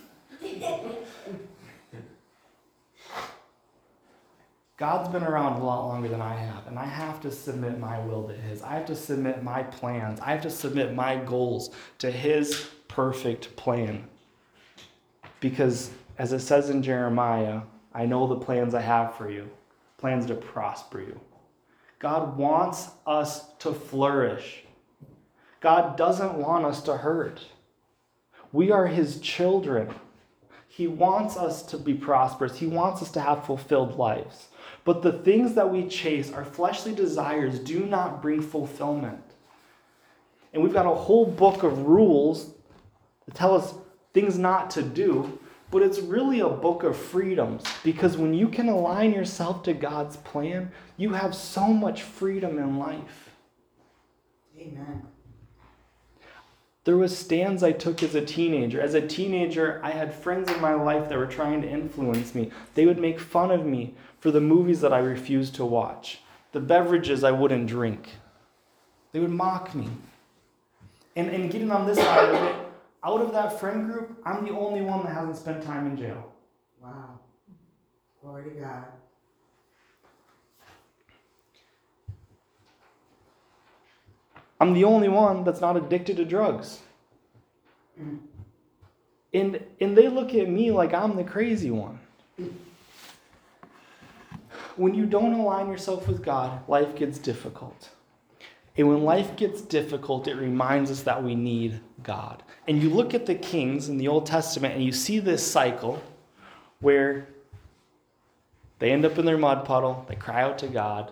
God's 4.80 5.10
been 5.10 5.24
around 5.24 5.60
a 5.60 5.64
lot 5.66 5.88
longer 5.88 6.08
than 6.08 6.22
I 6.22 6.34
have, 6.36 6.66
and 6.68 6.80
I 6.80 6.86
have 6.86 7.20
to 7.22 7.32
submit 7.32 7.80
my 7.80 8.00
will 8.00 8.30
to 8.30 8.34
His. 8.34 8.62
I 8.62 8.76
have 8.76 8.86
to 8.86 8.96
submit 8.96 9.44
my 9.44 9.62
plans. 9.64 10.22
I 10.22 10.32
have 10.32 10.42
to 10.44 10.50
submit 10.50 10.96
my 10.96 11.18
goals 11.18 11.72
to 11.98 12.10
His 12.10 12.70
perfect 12.88 13.54
plan. 13.58 14.08
Because, 15.42 15.92
as 16.18 16.32
it 16.32 16.40
says 16.40 16.70
in 16.70 16.82
Jeremiah, 16.82 17.62
I 17.94 18.06
know 18.06 18.26
the 18.26 18.38
plans 18.38 18.74
I 18.74 18.80
have 18.80 19.16
for 19.16 19.30
you 19.30 19.50
plans 19.98 20.26
to 20.28 20.36
prosper 20.36 21.02
you. 21.02 21.20
God 22.00 22.38
wants 22.38 22.88
us 23.06 23.52
to 23.60 23.74
flourish, 23.74 24.64
God 25.60 25.98
doesn't 25.98 26.36
want 26.36 26.64
us 26.64 26.82
to 26.84 26.96
hurt. 26.96 27.42
We 28.54 28.72
are 28.72 28.88
His 28.88 29.20
children. 29.20 29.94
He 30.80 30.88
wants 30.88 31.36
us 31.36 31.62
to 31.64 31.78
be 31.78 31.94
prosperous. 31.94 32.58
He 32.58 32.66
wants 32.66 33.02
us 33.02 33.12
to 33.12 33.20
have 33.20 33.46
fulfilled 33.46 33.98
lives. 33.98 34.48
But 34.86 35.02
the 35.02 35.12
things 35.12 35.56
that 35.56 35.70
we 35.70 35.90
chase, 35.90 36.32
our 36.32 36.46
fleshly 36.46 36.96
desires, 36.96 37.60
do 37.60 37.86
not 37.86 38.22
bring 38.22 38.42
fulfillment. 38.42 39.22
And 40.54 40.64
we've 40.64 40.72
got 40.72 40.86
a 40.86 40.96
whole 40.96 41.26
book 41.26 41.64
of 41.64 41.80
rules 41.80 42.54
that 43.26 43.36
tell 43.36 43.54
us 43.54 43.74
things 44.14 44.38
not 44.38 44.70
to 44.70 44.82
do, 44.82 45.38
but 45.70 45.82
it's 45.82 46.00
really 46.00 46.40
a 46.40 46.48
book 46.48 46.84
of 46.84 46.96
freedoms 46.96 47.66
because 47.84 48.16
when 48.16 48.34
you 48.34 48.48
can 48.48 48.70
align 48.70 49.12
yourself 49.12 49.64
to 49.64 49.74
God's 49.74 50.16
plan, 50.16 50.72
you 50.96 51.12
have 51.12 51.36
so 51.36 51.74
much 51.74 52.04
freedom 52.04 52.58
in 52.58 52.80
life. 52.80 53.32
Amen. 54.58 55.06
There 56.86 56.98
was 56.98 57.18
stands 57.18 57.62
I 57.62 57.72
took 57.72 58.02
as 58.02 58.16
a 58.16 58.26
teenager. 58.26 58.80
As 58.80 58.94
a 58.94 59.06
teenager, 59.06 59.82
I 59.84 59.92
had 59.92 60.14
friends 60.14 60.50
in 60.50 60.62
my 60.62 60.74
life 60.74 61.10
that 61.10 61.18
were 61.18 61.28
trying 61.28 61.62
to 61.62 61.70
influence 61.70 62.34
me. 62.34 62.52
They 62.74 62.86
would 62.86 63.00
make 63.00 63.20
fun 63.20 63.52
of 63.52 63.66
me 63.66 63.96
for 64.20 64.32
the 64.32 64.42
movies 64.42 64.82
that 64.82 64.94
I 64.94 65.00
refused 65.00 65.56
to 65.56 65.66
watch, 65.66 66.22
the 66.52 66.60
beverages 66.60 67.24
I 67.24 67.32
wouldn't 67.32 67.68
drink. 67.68 68.10
They 69.12 69.20
would 69.20 69.30
mock 69.32 69.76
me. 69.76 69.90
And, 71.16 71.30
and 71.30 71.52
getting 71.52 71.72
on 71.72 71.86
this 71.86 71.98
side 71.98 72.30
of 72.30 72.44
it, 72.44 72.56
out 73.04 73.22
of 73.22 73.34
that 73.34 73.60
friend 73.60 73.86
group, 73.86 74.22
I'm 74.26 74.46
the 74.46 74.52
only 74.52 74.82
one 74.82 75.04
that 75.04 75.14
hasn't 75.14 75.38
spent 75.38 75.64
time 75.64 75.86
in 75.88 75.98
jail. 75.98 76.32
Wow. 76.82 77.20
Glory 78.22 78.52
to 78.52 78.60
God. 78.62 78.86
I'm 84.60 84.74
the 84.74 84.84
only 84.84 85.10
one 85.10 85.44
that's 85.44 85.62
not 85.62 85.78
addicted 85.78 86.18
to 86.18 86.26
drugs. 86.26 86.80
And, 89.34 89.64
and 89.80 89.98
they 89.98 90.08
look 90.08 90.34
at 90.34 90.50
me 90.50 90.72
like 90.72 90.94
I'm 90.94 91.16
the 91.16 91.24
crazy 91.24 91.72
one. 91.72 92.00
When 94.76 94.94
you 94.96 95.06
don't 95.06 95.34
align 95.34 95.70
yourself 95.70 96.08
with 96.08 96.24
God, 96.24 96.68
life 96.68 96.96
gets 96.96 97.20
difficult. 97.20 97.90
And 98.78 98.88
when 98.88 99.04
life 99.04 99.36
gets 99.36 99.62
difficult, 99.62 100.28
it 100.28 100.36
reminds 100.36 100.90
us 100.90 101.04
that 101.04 101.22
we 101.22 101.36
need 101.36 101.82
God. 102.02 102.44
And 102.68 102.82
you 102.82 102.90
look 102.90 103.14
at 103.14 103.26
the 103.26 103.36
kings 103.36 103.90
in 103.90 103.98
the 103.98 104.08
Old 104.08 104.26
Testament 104.26 104.74
and 104.74 104.84
you 104.84 104.94
see 104.94 105.20
this 105.20 105.46
cycle 105.46 106.02
where 106.80 107.28
they 108.80 108.92
end 108.92 109.04
up 109.04 109.18
in 109.18 109.26
their 109.26 109.38
mud 109.38 109.66
puddle, 109.66 110.06
they 110.08 110.16
cry 110.16 110.44
out 110.44 110.58
to 110.60 110.68
God, 110.68 111.12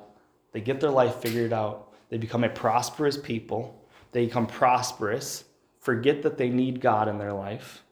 they 0.54 0.62
get 0.62 0.80
their 0.80 0.92
life 0.92 1.16
figured 1.16 1.52
out, 1.52 1.87
they 2.10 2.18
become 2.18 2.44
a 2.44 2.50
prosperous 2.50 3.18
people, 3.18 3.80
they 4.12 4.26
become 4.26 4.48
prosperous, 4.48 5.46
forget 5.80 6.24
that 6.24 6.38
they 6.38 6.50
need 6.50 6.82
God 6.82 7.08
in 7.08 7.18
their 7.18 7.34
life. 7.34 7.84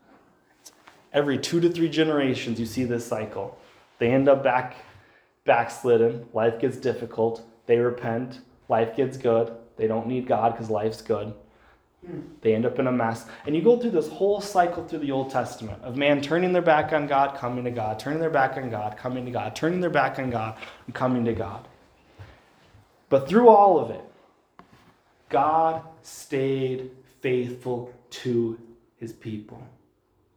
Every 1.13 1.38
two 1.38 1.60
to 1.62 1.69
three 1.69 1.89
generations, 1.89 2.60
you 2.60 2.65
see 2.65 2.84
this 2.84 3.05
cycle. 3.05 3.57
They 4.00 4.12
end 4.12 4.27
up 4.27 4.43
back 4.43 4.77
backslidden, 5.45 6.25
life 6.34 6.60
gets 6.60 6.77
difficult, 6.77 7.45
they 7.67 7.77
repent, 7.77 8.41
life 8.67 8.95
gets 8.95 9.15
good, 9.15 9.53
they 9.77 9.88
don't 9.88 10.07
need 10.07 10.27
God 10.27 10.53
because 10.53 10.69
life's 10.69 11.01
good. 11.01 11.34
They 12.41 12.53
end 12.53 12.65
up 12.65 12.77
in 12.77 12.86
a 12.86 12.91
mess. 12.91 13.25
And 13.45 13.55
you 13.55 13.63
go 13.63 13.79
through 13.79 13.91
this 13.91 14.07
whole 14.07 14.39
cycle 14.39 14.88
through 14.88 15.00
the 15.00 15.12
Old 15.12 15.31
Testament 15.31 15.81
of 15.81 15.98
man 15.98 16.22
turning 16.22 16.53
their 16.53 16.62
back 16.62 16.93
on 16.93 17.07
God, 17.07 17.36
coming 17.36 17.63
to 17.63 17.72
God, 17.72 17.98
turning 17.98 18.19
their 18.19 18.29
back 18.29 18.57
on 18.57 18.69
God, 18.69 18.95
coming 18.95 19.25
to 19.25 19.31
God, 19.31 19.55
turning 19.55 19.79
their 19.79 19.89
back 19.89 20.19
on 20.19 20.29
God, 20.29 20.57
and 20.86 20.93
coming 20.93 21.25
to 21.25 21.34
God. 21.34 21.67
But 23.10 23.27
through 23.27 23.50
all 23.50 23.79
of 23.79 23.89
it, 23.89 24.04
God 25.29 25.82
stayed 26.01 26.91
faithful 27.22 27.94
to 28.12 28.60
his 28.98 29.13
people. 29.13 29.62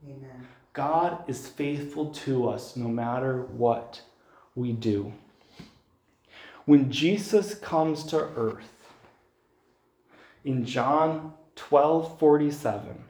Amen. 0.05 0.47
God 0.73 1.25
is 1.29 1.49
faithful 1.49 2.11
to 2.11 2.49
us 2.49 2.77
no 2.77 2.89
matter 2.89 3.43
what 3.43 4.01
we 4.55 4.73
do. 4.73 5.13
When 6.65 6.91
Jesus 6.91 7.55
comes 7.55 8.05
to 8.05 8.19
earth, 8.19 8.75
in 10.45 10.65
John 10.65 11.35
12 11.57 12.19
47, 12.19 13.05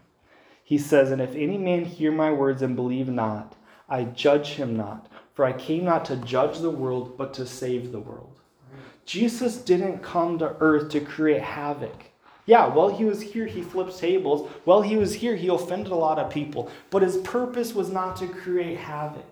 he 0.64 0.78
says, 0.78 1.10
And 1.10 1.20
if 1.20 1.34
any 1.34 1.58
man 1.58 1.84
hear 1.84 2.10
my 2.10 2.30
words 2.30 2.62
and 2.62 2.74
believe 2.74 3.08
not, 3.08 3.54
I 3.88 4.04
judge 4.04 4.50
him 4.50 4.76
not, 4.76 5.08
for 5.34 5.44
I 5.44 5.52
came 5.52 5.84
not 5.84 6.04
to 6.06 6.16
judge 6.16 6.58
the 6.58 6.70
world, 6.70 7.16
but 7.16 7.32
to 7.34 7.46
save 7.46 7.92
the 7.92 8.00
world. 8.00 8.37
Jesus 9.08 9.56
didn't 9.56 10.02
come 10.02 10.38
to 10.38 10.54
earth 10.60 10.90
to 10.90 11.00
create 11.00 11.40
havoc. 11.40 12.04
Yeah, 12.44 12.66
while 12.66 12.90
he 12.90 13.06
was 13.06 13.22
here, 13.22 13.46
he 13.46 13.62
flipped 13.62 13.98
tables. 13.98 14.50
While 14.64 14.82
he 14.82 14.98
was 14.98 15.14
here, 15.14 15.34
he 15.34 15.48
offended 15.48 15.90
a 15.90 15.96
lot 15.96 16.18
of 16.18 16.30
people. 16.30 16.70
But 16.90 17.00
his 17.00 17.16
purpose 17.16 17.74
was 17.74 17.90
not 17.90 18.16
to 18.16 18.28
create 18.28 18.76
havoc. 18.76 19.24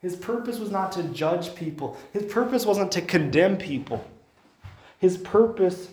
His 0.00 0.16
purpose 0.16 0.58
was 0.58 0.70
not 0.70 0.92
to 0.92 1.02
judge 1.02 1.54
people. 1.54 1.98
His 2.14 2.22
purpose 2.32 2.64
wasn't 2.64 2.90
to 2.92 3.02
condemn 3.02 3.58
people. 3.58 4.02
His 4.98 5.18
purpose 5.18 5.90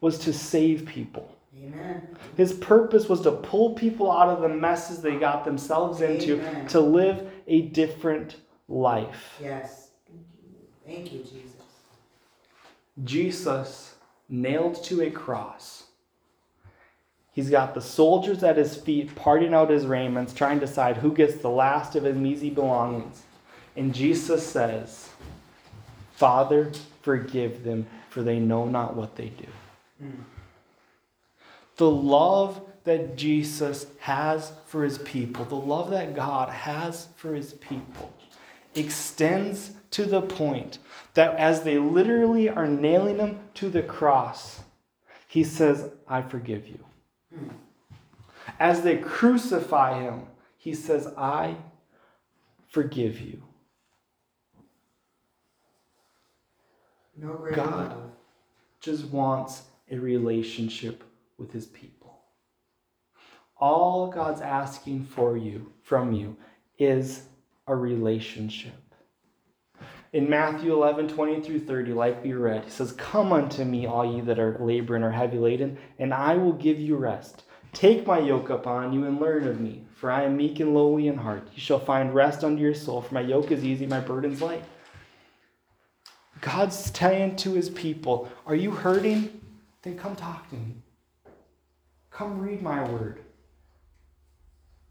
was 0.00 0.18
to 0.18 0.32
save 0.32 0.86
people. 0.86 1.32
Amen. 1.56 2.16
His 2.36 2.52
purpose 2.52 3.08
was 3.08 3.20
to 3.20 3.30
pull 3.30 3.74
people 3.74 4.10
out 4.10 4.28
of 4.28 4.40
the 4.40 4.48
messes 4.48 5.02
they 5.02 5.20
got 5.20 5.44
themselves 5.44 6.00
into 6.00 6.40
Amen. 6.40 6.66
to 6.66 6.80
live 6.80 7.30
a 7.46 7.62
different 7.62 8.38
life. 8.68 9.38
Yes. 9.40 9.90
Thank 10.84 11.12
you, 11.12 11.20
Jesus. 11.20 11.58
Jesus 13.04 13.94
nailed 14.28 14.82
to 14.84 15.02
a 15.02 15.10
cross. 15.10 15.84
He's 17.32 17.50
got 17.50 17.74
the 17.74 17.80
soldiers 17.80 18.42
at 18.42 18.56
his 18.56 18.76
feet, 18.76 19.14
parting 19.14 19.54
out 19.54 19.70
his 19.70 19.86
raiments, 19.86 20.34
trying 20.34 20.58
to 20.58 20.66
decide 20.66 20.96
who 20.96 21.12
gets 21.12 21.36
the 21.36 21.50
last 21.50 21.94
of 21.94 22.02
his 22.02 22.16
measly 22.16 22.50
belongings. 22.50 23.22
And 23.76 23.94
Jesus 23.94 24.44
says, 24.44 25.08
Father, 26.14 26.72
forgive 27.02 27.62
them, 27.62 27.86
for 28.10 28.22
they 28.22 28.40
know 28.40 28.66
not 28.66 28.96
what 28.96 29.14
they 29.14 29.28
do. 29.28 30.08
The 31.76 31.88
love 31.88 32.60
that 32.82 33.16
Jesus 33.16 33.86
has 34.00 34.50
for 34.66 34.82
his 34.82 34.98
people, 34.98 35.44
the 35.44 35.54
love 35.54 35.90
that 35.90 36.16
God 36.16 36.48
has 36.48 37.06
for 37.14 37.34
his 37.34 37.52
people, 37.52 38.12
extends 38.74 39.70
to 39.90 40.04
the 40.04 40.22
point 40.22 40.78
that 41.14 41.34
as 41.36 41.62
they 41.62 41.78
literally 41.78 42.48
are 42.48 42.66
nailing 42.66 43.18
him 43.18 43.40
to 43.54 43.68
the 43.68 43.82
cross, 43.82 44.60
he 45.26 45.44
says, 45.44 45.90
I 46.06 46.22
forgive 46.22 46.66
you. 46.66 46.84
As 48.58 48.82
they 48.82 48.96
crucify 48.96 50.00
him, 50.00 50.22
he 50.56 50.74
says, 50.74 51.06
I 51.16 51.56
forgive 52.68 53.20
you. 53.20 53.42
No 57.16 57.34
God. 57.52 57.90
love. 57.90 58.10
just 58.80 59.06
wants 59.06 59.62
a 59.90 59.98
relationship 59.98 61.02
with 61.36 61.52
his 61.52 61.66
people. 61.66 62.20
All 63.56 64.06
God's 64.08 64.40
asking 64.40 65.04
for 65.04 65.36
you, 65.36 65.72
from 65.82 66.12
you, 66.12 66.36
is 66.78 67.24
a 67.66 67.74
relationship. 67.74 68.87
In 70.12 70.30
Matthew 70.30 70.72
11, 70.72 71.08
20 71.08 71.42
through 71.42 71.60
30, 71.60 71.92
like 71.92 72.24
we 72.24 72.32
read, 72.32 72.64
he 72.64 72.70
says, 72.70 72.92
Come 72.92 73.32
unto 73.32 73.64
me, 73.64 73.86
all 73.86 74.10
ye 74.10 74.22
that 74.22 74.38
are 74.38 74.56
laboring 74.58 75.02
or 75.02 75.10
heavy 75.10 75.36
laden, 75.38 75.76
and 75.98 76.14
I 76.14 76.36
will 76.36 76.54
give 76.54 76.80
you 76.80 76.96
rest. 76.96 77.42
Take 77.74 78.06
my 78.06 78.18
yoke 78.18 78.48
upon 78.48 78.94
you 78.94 79.04
and 79.04 79.20
learn 79.20 79.46
of 79.46 79.60
me, 79.60 79.84
for 79.94 80.10
I 80.10 80.24
am 80.24 80.38
meek 80.38 80.60
and 80.60 80.72
lowly 80.72 81.08
in 81.08 81.18
heart. 81.18 81.48
You 81.54 81.60
shall 81.60 81.78
find 81.78 82.14
rest 82.14 82.42
unto 82.42 82.62
your 82.62 82.74
soul, 82.74 83.02
for 83.02 83.14
my 83.14 83.20
yoke 83.20 83.50
is 83.50 83.62
easy, 83.62 83.86
my 83.86 84.00
burden's 84.00 84.40
light. 84.40 84.64
God's 86.40 86.76
saying 86.76 87.36
to 87.36 87.52
his 87.52 87.68
people, 87.68 88.30
Are 88.46 88.54
you 88.54 88.70
hurting? 88.70 89.40
Then 89.82 89.98
come 89.98 90.16
talk 90.16 90.48
to 90.48 90.56
me. 90.56 90.76
Come 92.10 92.40
read 92.40 92.62
my 92.62 92.88
word. 92.88 93.20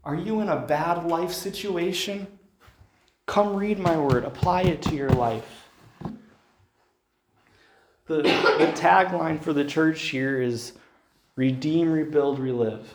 Are 0.04 0.14
you 0.14 0.40
in 0.40 0.48
a 0.48 0.60
bad 0.60 1.06
life 1.06 1.32
situation? 1.32 2.37
Come 3.28 3.54
read 3.54 3.78
my 3.78 3.94
word. 3.94 4.24
Apply 4.24 4.62
it 4.62 4.80
to 4.82 4.96
your 4.96 5.10
life. 5.10 5.68
The, 8.06 8.22
the 8.22 8.72
tagline 8.74 9.38
for 9.38 9.52
the 9.52 9.66
church 9.66 10.00
here 10.00 10.40
is 10.40 10.72
redeem, 11.36 11.92
rebuild, 11.92 12.38
relive. 12.38 12.94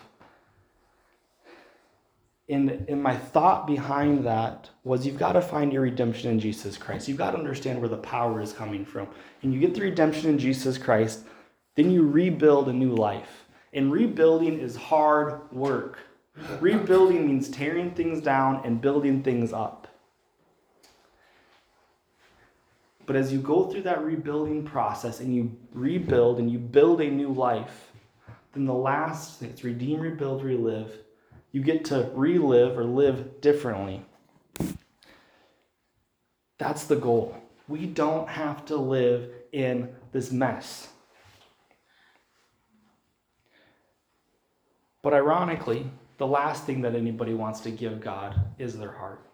And, 2.50 2.84
and 2.90 3.02
my 3.02 3.16
thought 3.16 3.68
behind 3.68 4.26
that 4.26 4.72
was 4.84 5.06
you've 5.06 5.20
got 5.20 5.34
to 5.34 5.42
find 5.42 5.72
your 5.72 5.84
redemption 5.84 6.32
in 6.32 6.40
Jesus 6.40 6.80
Christ. 6.80 7.08
You've 7.08 7.20
got 7.20 7.32
to 7.32 7.38
understand 7.38 7.80
where 7.80 7.88
the 7.88 7.98
power 7.98 8.42
is 8.42 8.54
coming 8.54 8.86
from. 8.86 9.08
And 9.44 9.54
you 9.54 9.60
get 9.60 9.76
the 9.76 9.82
redemption 9.82 10.32
in 10.32 10.40
Jesus 10.40 10.80
Christ, 10.80 11.26
then 11.76 11.92
you 11.92 12.08
rebuild 12.08 12.70
a 12.70 12.74
new 12.74 12.96
life. 12.96 13.46
And 13.72 13.92
rebuilding 13.92 14.60
is 14.60 14.76
hard 14.76 15.52
work. 15.52 16.00
Rebuilding 16.60 17.28
means 17.28 17.50
tearing 17.50 17.92
things 17.92 18.20
down 18.20 18.62
and 18.66 18.82
building 18.82 19.22
things 19.22 19.54
up. 19.54 19.83
But 23.06 23.16
as 23.16 23.34
you 23.34 23.40
go 23.40 23.70
through 23.70 23.84
that 23.84 24.04
rebuilding 24.04 24.64
process 24.64 25.20
and 25.20 25.36
you 25.36 25.58
rebuild 25.74 26.40
and 26.40 26.50
you 26.50 26.58
build 26.58 27.02
a 27.02 27.10
new 27.10 27.34
life, 27.34 27.92
then 28.54 28.66
the 28.66 28.74
last 28.74 29.40
thing, 29.40 29.50
it's 29.50 29.64
redeem, 29.64 30.00
rebuild, 30.00 30.44
relive. 30.44 31.00
You 31.52 31.62
get 31.62 31.86
to 31.86 32.10
relive 32.14 32.78
or 32.78 32.86
live 32.86 33.42
differently. 33.42 34.06
That's 36.58 36.86
the 36.86 36.96
goal. 36.96 37.36
We 37.68 37.86
don't 37.88 38.30
have 38.30 38.66
to 38.66 38.78
live 38.78 39.30
in 39.52 39.90
this 40.12 40.32
mess. 40.32 40.90
But 45.02 45.14
ironically, 45.14 45.92
the 46.18 46.28
last 46.28 46.66
thing 46.66 46.82
that 46.82 46.96
anybody 46.96 47.34
wants 47.34 47.60
to 47.62 47.72
give 47.72 48.00
God 48.00 48.40
is 48.58 48.78
their 48.78 48.92
heart. 48.92 49.26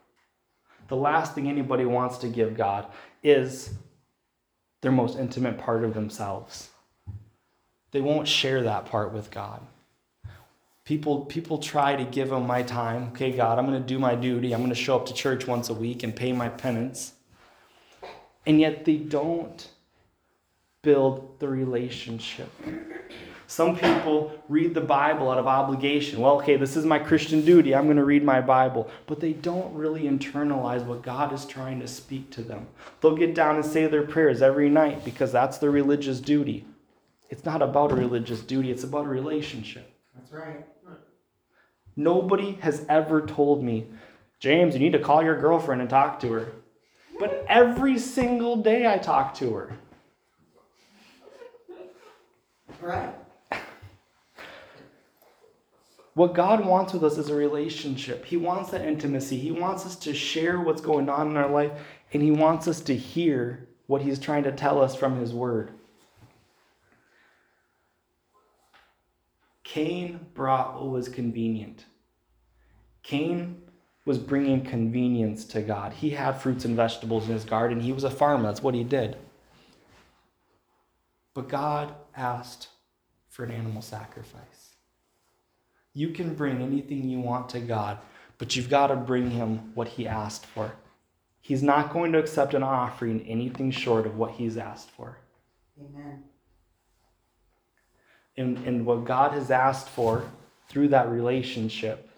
The 0.87 0.95
last 0.95 1.35
thing 1.35 1.47
anybody 1.47 1.85
wants 1.85 2.17
to 2.19 2.27
give 2.27 2.57
God 2.57 2.87
is 3.23 3.73
their 4.81 4.91
most 4.91 5.17
intimate 5.17 5.57
part 5.57 5.83
of 5.83 5.93
themselves. 5.93 6.69
They 7.91 8.01
won't 8.01 8.27
share 8.27 8.63
that 8.63 8.85
part 8.85 9.13
with 9.13 9.31
God. 9.31 9.61
People, 10.85 11.25
people 11.25 11.59
try 11.59 11.95
to 11.95 12.03
give 12.03 12.31
him 12.31 12.47
my 12.47 12.63
time. 12.63 13.09
Okay, 13.09 13.31
God, 13.31 13.59
I'm 13.59 13.67
going 13.67 13.79
to 13.79 13.87
do 13.87 13.99
my 13.99 14.15
duty. 14.15 14.53
I'm 14.53 14.61
going 14.61 14.69
to 14.69 14.75
show 14.75 14.95
up 14.95 15.05
to 15.07 15.13
church 15.13 15.45
once 15.45 15.69
a 15.69 15.73
week 15.73 16.03
and 16.03 16.15
pay 16.15 16.31
my 16.31 16.49
penance. 16.49 17.13
And 18.45 18.59
yet 18.59 18.85
they 18.85 18.97
don't 18.97 19.69
build 20.81 21.39
the 21.39 21.47
relationship. 21.47 22.49
Some 23.49 23.75
people 23.75 24.31
read 24.47 24.75
the 24.75 24.81
Bible 24.81 25.31
out 25.31 25.39
of 25.39 25.47
obligation. 25.47 26.21
Well, 26.21 26.35
okay, 26.35 26.55
this 26.55 26.77
is 26.77 26.85
my 26.85 26.99
Christian 26.99 27.43
duty. 27.43 27.73
I'm 27.73 27.85
going 27.85 27.97
to 27.97 28.05
read 28.05 28.23
my 28.23 28.41
Bible. 28.41 28.87
But 29.07 29.21
they 29.21 29.33
don't 29.33 29.73
really 29.73 30.03
internalize 30.03 30.85
what 30.85 31.01
God 31.01 31.33
is 31.33 31.45
trying 31.45 31.79
to 31.79 31.87
speak 31.87 32.29
to 32.33 32.43
them. 32.43 32.67
They'll 33.01 33.15
get 33.15 33.33
down 33.33 33.55
and 33.55 33.65
say 33.65 33.87
their 33.87 34.03
prayers 34.05 34.43
every 34.43 34.69
night 34.69 35.03
because 35.03 35.31
that's 35.31 35.57
their 35.57 35.71
religious 35.71 36.19
duty. 36.19 36.63
It's 37.31 37.43
not 37.43 37.63
about 37.63 37.91
a 37.91 37.95
religious 37.95 38.41
duty, 38.41 38.69
it's 38.69 38.83
about 38.83 39.05
a 39.05 39.09
relationship. 39.09 39.91
That's 40.13 40.31
right. 40.31 40.63
Nobody 41.95 42.51
has 42.61 42.85
ever 42.87 43.25
told 43.25 43.63
me, 43.63 43.87
James, 44.39 44.75
you 44.75 44.79
need 44.79 44.93
to 44.93 44.99
call 44.99 45.23
your 45.23 45.41
girlfriend 45.41 45.81
and 45.81 45.89
talk 45.89 46.19
to 46.19 46.31
her. 46.33 46.51
But 47.19 47.47
every 47.49 47.97
single 47.97 48.57
day 48.57 48.85
I 48.85 48.99
talk 48.99 49.33
to 49.35 49.55
her. 49.55 49.73
Right. 52.79 53.15
What 56.19 56.33
God 56.33 56.65
wants 56.65 56.91
with 56.91 57.05
us 57.05 57.17
is 57.17 57.29
a 57.29 57.33
relationship. 57.33 58.25
He 58.25 58.35
wants 58.35 58.71
that 58.71 58.85
intimacy. 58.85 59.37
He 59.37 59.51
wants 59.51 59.85
us 59.85 59.95
to 59.99 60.13
share 60.13 60.59
what's 60.59 60.81
going 60.81 61.07
on 61.07 61.29
in 61.29 61.37
our 61.37 61.49
life, 61.49 61.71
and 62.11 62.21
He 62.21 62.29
wants 62.29 62.67
us 62.67 62.81
to 62.81 62.93
hear 62.93 63.69
what 63.87 64.01
He's 64.01 64.19
trying 64.19 64.43
to 64.43 64.51
tell 64.51 64.81
us 64.81 64.97
from 64.97 65.17
His 65.17 65.33
Word. 65.33 65.71
Cain 69.63 70.19
brought 70.33 70.73
what 70.73 70.89
was 70.89 71.07
convenient. 71.07 71.85
Cain 73.01 73.61
was 74.03 74.17
bringing 74.17 74.65
convenience 74.65 75.45
to 75.45 75.61
God. 75.61 75.93
He 75.93 76.09
had 76.09 76.33
fruits 76.33 76.65
and 76.65 76.75
vegetables 76.75 77.27
in 77.27 77.33
his 77.33 77.45
garden. 77.45 77.79
He 77.79 77.93
was 77.93 78.03
a 78.03 78.11
farmer. 78.11 78.43
That's 78.43 78.61
what 78.61 78.75
he 78.75 78.83
did. 78.83 79.15
But 81.33 81.47
God 81.47 81.95
asked 82.13 82.67
for 83.29 83.45
an 83.45 83.51
animal 83.51 83.81
sacrifice. 83.81 84.68
You 85.99 86.11
can 86.11 86.33
bring 86.33 86.61
anything 86.61 87.09
you 87.09 87.19
want 87.19 87.49
to 87.49 87.59
God, 87.59 87.97
but 88.37 88.55
you've 88.55 88.69
got 88.69 88.87
to 88.87 88.95
bring 88.95 89.31
him 89.31 89.73
what 89.75 89.89
he 89.89 90.07
asked 90.07 90.45
for. 90.45 90.71
He's 91.41 91.61
not 91.61 91.91
going 91.91 92.13
to 92.13 92.19
accept 92.19 92.53
an 92.53 92.63
offering 92.63 93.19
anything 93.27 93.69
short 93.69 94.05
of 94.05 94.15
what 94.15 94.31
he's 94.31 94.55
asked 94.55 94.91
for. 94.91 95.17
Amen. 95.77 96.23
And, 98.37 98.57
and 98.59 98.85
what 98.85 99.03
God 99.03 99.33
has 99.33 99.51
asked 99.51 99.89
for 99.89 100.23
through 100.69 100.87
that 100.87 101.09
relationship, 101.09 102.09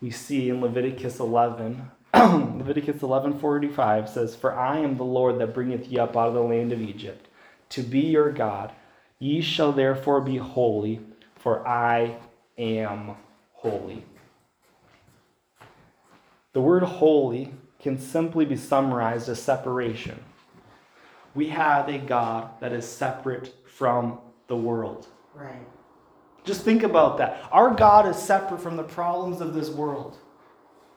we 0.00 0.10
see 0.10 0.48
in 0.48 0.62
Leviticus 0.62 1.20
11. 1.20 1.90
Leviticus 2.14 3.02
11:45 3.02 4.08
says, 4.08 4.34
"For 4.34 4.54
I 4.54 4.78
am 4.78 4.96
the 4.96 5.04
Lord 5.04 5.38
that 5.38 5.52
bringeth 5.52 5.86
ye 5.88 5.98
up 5.98 6.16
out 6.16 6.28
of 6.28 6.34
the 6.34 6.40
land 6.40 6.72
of 6.72 6.80
Egypt, 6.80 7.28
to 7.68 7.82
be 7.82 8.00
your 8.00 8.32
God. 8.32 8.72
Ye 9.18 9.42
shall 9.42 9.72
therefore 9.72 10.22
be 10.22 10.38
holy, 10.38 11.00
for 11.36 11.68
I 11.68 12.16
am 12.58 13.16
holy." 13.52 14.04
The 16.52 16.60
word 16.60 16.82
holy 16.82 17.54
can 17.78 17.98
simply 17.98 18.44
be 18.44 18.56
summarized 18.56 19.28
as 19.28 19.40
separation. 19.40 20.24
We 21.34 21.48
have 21.50 21.88
a 21.88 21.98
God 21.98 22.50
that 22.60 22.72
is 22.72 22.86
separate 22.86 23.54
from 23.68 24.18
the 24.48 24.56
world. 24.56 25.06
Right. 25.34 25.66
Just 26.44 26.62
think 26.62 26.82
about 26.82 27.18
that. 27.18 27.40
Our 27.52 27.74
God 27.74 28.06
is 28.06 28.16
separate 28.16 28.60
from 28.60 28.76
the 28.76 28.82
problems 28.82 29.40
of 29.40 29.54
this 29.54 29.70
world. 29.70 30.16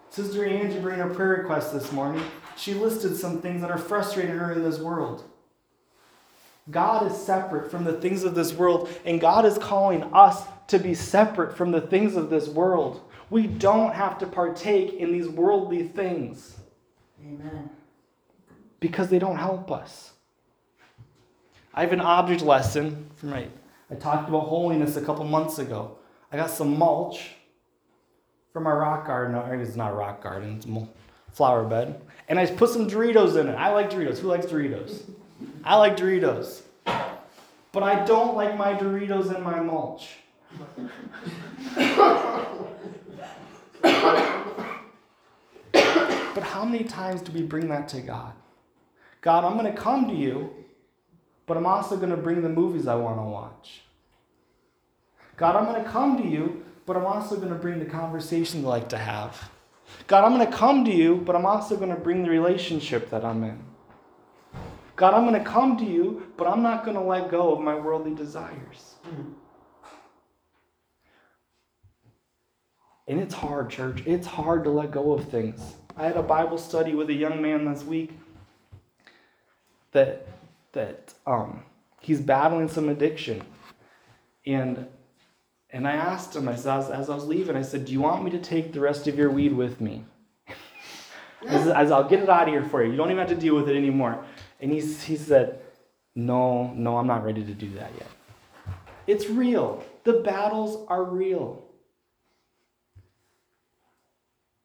Sister 0.10 0.46
Angie 0.46 0.80
brought 0.80 1.00
a 1.00 1.14
prayer 1.14 1.38
request 1.42 1.74
this 1.74 1.92
morning. 1.92 2.24
She 2.56 2.74
listed 2.74 3.16
some 3.16 3.42
things 3.42 3.62
that 3.62 3.70
are 3.70 3.78
frustrating 3.78 4.38
her 4.38 4.52
in 4.54 4.64
this 4.64 4.80
world. 4.80 5.24
God 6.70 7.06
is 7.10 7.18
separate 7.18 7.70
from 7.70 7.84
the 7.84 7.94
things 7.94 8.24
of 8.24 8.34
this 8.34 8.54
world, 8.54 8.90
and 9.06 9.22
God 9.22 9.46
is 9.46 9.58
calling 9.58 10.04
us 10.14 10.44
to 10.72 10.80
be 10.80 10.94
separate 10.94 11.56
from 11.56 11.72
the 11.72 11.82
things 11.82 12.16
of 12.16 12.30
this 12.30 12.48
world. 12.48 13.02
We 13.30 13.48
don't 13.48 13.94
have 13.94 14.18
to 14.20 14.26
partake 14.26 14.94
in 14.94 15.12
these 15.12 15.28
worldly 15.28 15.88
things 15.88 16.58
Amen. 17.22 17.70
because 18.80 19.10
they 19.10 19.20
don't 19.20 19.38
help 19.38 19.72
us. 19.72 20.14
I 21.74 21.82
have 21.82 21.94
an 21.94 22.02
object 22.02 22.42
lesson 22.42 23.10
from 23.16 23.30
my. 23.30 23.48
I 23.90 23.96
talked 23.96 24.28
about 24.28 24.48
holiness 24.48 24.96
a 24.96 25.02
couple 25.02 25.26
months 25.26 25.60
ago. 25.60 25.98
I 26.32 26.38
got 26.38 26.50
some 26.50 26.78
mulch 26.78 27.32
from 28.54 28.66
our 28.66 28.80
rock 28.80 29.06
garden. 29.06 29.36
Or 29.36 29.54
it's 29.56 29.76
not 29.76 29.92
a 29.92 29.96
rock 29.96 30.24
garden, 30.24 30.56
it's 30.58 30.66
a 30.66 30.88
flower 31.34 31.66
bed. 31.66 32.02
And 32.30 32.40
I 32.40 32.46
put 32.46 32.70
some 32.70 32.90
Doritos 32.90 33.40
in 33.40 33.48
it. 33.48 33.56
I 33.56 33.74
like 33.74 33.90
Doritos. 33.90 34.20
Who 34.20 34.28
likes 34.30 34.46
Doritos? 34.46 35.04
I 35.66 35.76
like 35.76 35.98
Doritos. 35.98 36.62
But 37.74 37.84
I 37.84 38.06
don't 38.06 38.36
like 38.36 38.58
my 38.58 38.74
Doritos 38.74 39.36
in 39.36 39.44
my 39.44 39.60
mulch. 39.60 40.21
But 46.34 46.44
how 46.44 46.66
many 46.66 46.84
times 46.84 47.22
do 47.22 47.32
we 47.32 47.42
bring 47.42 47.70
that 47.70 47.88
to 47.90 48.02
God? 48.02 48.34
God, 49.22 49.44
I'm 49.44 49.58
going 49.58 49.74
to 49.74 49.80
come 49.80 50.08
to 50.08 50.14
you, 50.14 50.50
but 51.46 51.58
I'm 51.58 51.66
also 51.66 51.96
going 51.98 52.10
to 52.10 52.18
bring 52.18 52.42
the 52.42 52.50
movies 52.50 52.88
I 52.88 52.96
want 52.96 53.18
to 53.18 53.24
watch. 53.24 53.82
God, 55.38 55.56
I'm 55.56 55.66
going 55.66 55.84
to 55.84 55.90
come 55.90 56.18
to 56.18 56.28
you, 56.28 56.64
but 56.86 56.96
I'm 56.96 57.06
also 57.06 57.36
going 57.36 57.50
to 57.50 57.56
bring 57.56 57.80
the 57.80 57.86
conversations 57.86 58.66
I 58.66 58.68
like 58.68 58.90
to 58.90 58.98
have. 58.98 59.52
God, 60.08 60.24
I'm 60.24 60.38
going 60.38 60.50
to 60.50 60.56
come 60.56 60.86
to 60.86 60.92
you, 60.92 61.18
but 61.26 61.36
I'm 61.36 61.46
also 61.46 61.76
going 61.78 61.90
to 61.90 61.96
bring 61.96 62.24
the 62.24 62.30
relationship 62.30 63.10
that 63.10 63.24
I'm 63.24 63.44
in. 63.44 63.64
God, 64.96 65.14
I'm 65.14 65.26
going 65.28 65.44
to 65.44 65.50
come 65.50 65.78
to 65.78 65.86
you, 65.86 66.32
but 66.38 66.48
I'm 66.48 66.62
not 66.62 66.86
going 66.86 66.96
to 66.96 67.04
let 67.04 67.30
go 67.32 67.54
of 67.54 67.60
my 67.60 67.76
worldly 67.76 68.14
desires. 68.14 68.96
Hmm. 69.04 69.32
And 73.12 73.20
it's 73.20 73.34
hard, 73.34 73.70
church. 73.70 74.04
It's 74.06 74.26
hard 74.26 74.64
to 74.64 74.70
let 74.70 74.92
go 74.92 75.12
of 75.12 75.28
things. 75.28 75.76
I 75.98 76.06
had 76.06 76.16
a 76.16 76.24
Bible 76.24 76.58
study 76.58 76.96
with 76.96 77.10
a 77.10 77.14
young 77.14 77.42
man 77.42 77.66
this 77.66 77.84
week 77.84 78.18
that 79.92 80.30
that 80.72 81.14
um, 81.28 81.64
he's 82.00 82.22
battling 82.22 82.70
some 82.70 82.88
addiction, 82.88 83.44
and 84.46 84.88
and 85.72 85.86
I 85.86 85.92
asked 85.92 86.38
him. 86.38 86.48
I 86.48 86.56
said 86.56 86.78
as, 86.78 86.90
as 86.90 87.10
I 87.10 87.16
was 87.16 87.26
leaving, 87.26 87.58
I 87.58 87.64
said, 87.64 87.84
"Do 87.84 87.92
you 87.92 88.00
want 88.00 88.24
me 88.24 88.32
to 88.32 88.40
take 88.40 88.72
the 88.72 88.80
rest 88.80 89.10
of 89.10 89.18
your 89.18 89.30
weed 89.30 89.52
with 89.52 89.82
me?" 89.82 90.06
as, 91.46 91.68
as 91.68 91.92
I'll 91.92 92.08
get 92.08 92.24
it 92.24 92.30
out 92.30 92.44
of 92.44 92.48
here 92.48 92.64
for 92.64 92.82
you. 92.82 92.92
You 92.92 92.98
don't 92.98 93.12
even 93.12 93.18
have 93.18 93.28
to 93.28 93.36
deal 93.36 93.58
with 93.58 93.68
it 93.68 93.76
anymore. 93.76 94.24
And 94.62 94.72
he's, 94.72 95.04
he 95.04 95.18
said, 95.18 95.60
"No, 96.16 96.72
no, 96.76 96.96
I'm 96.98 97.08
not 97.08 97.26
ready 97.26 97.44
to 97.44 97.54
do 97.54 97.72
that 97.72 97.92
yet. 97.98 98.08
It's 99.06 99.28
real. 99.28 99.84
The 100.06 100.14
battles 100.14 100.88
are 100.88 101.04
real." 101.04 101.68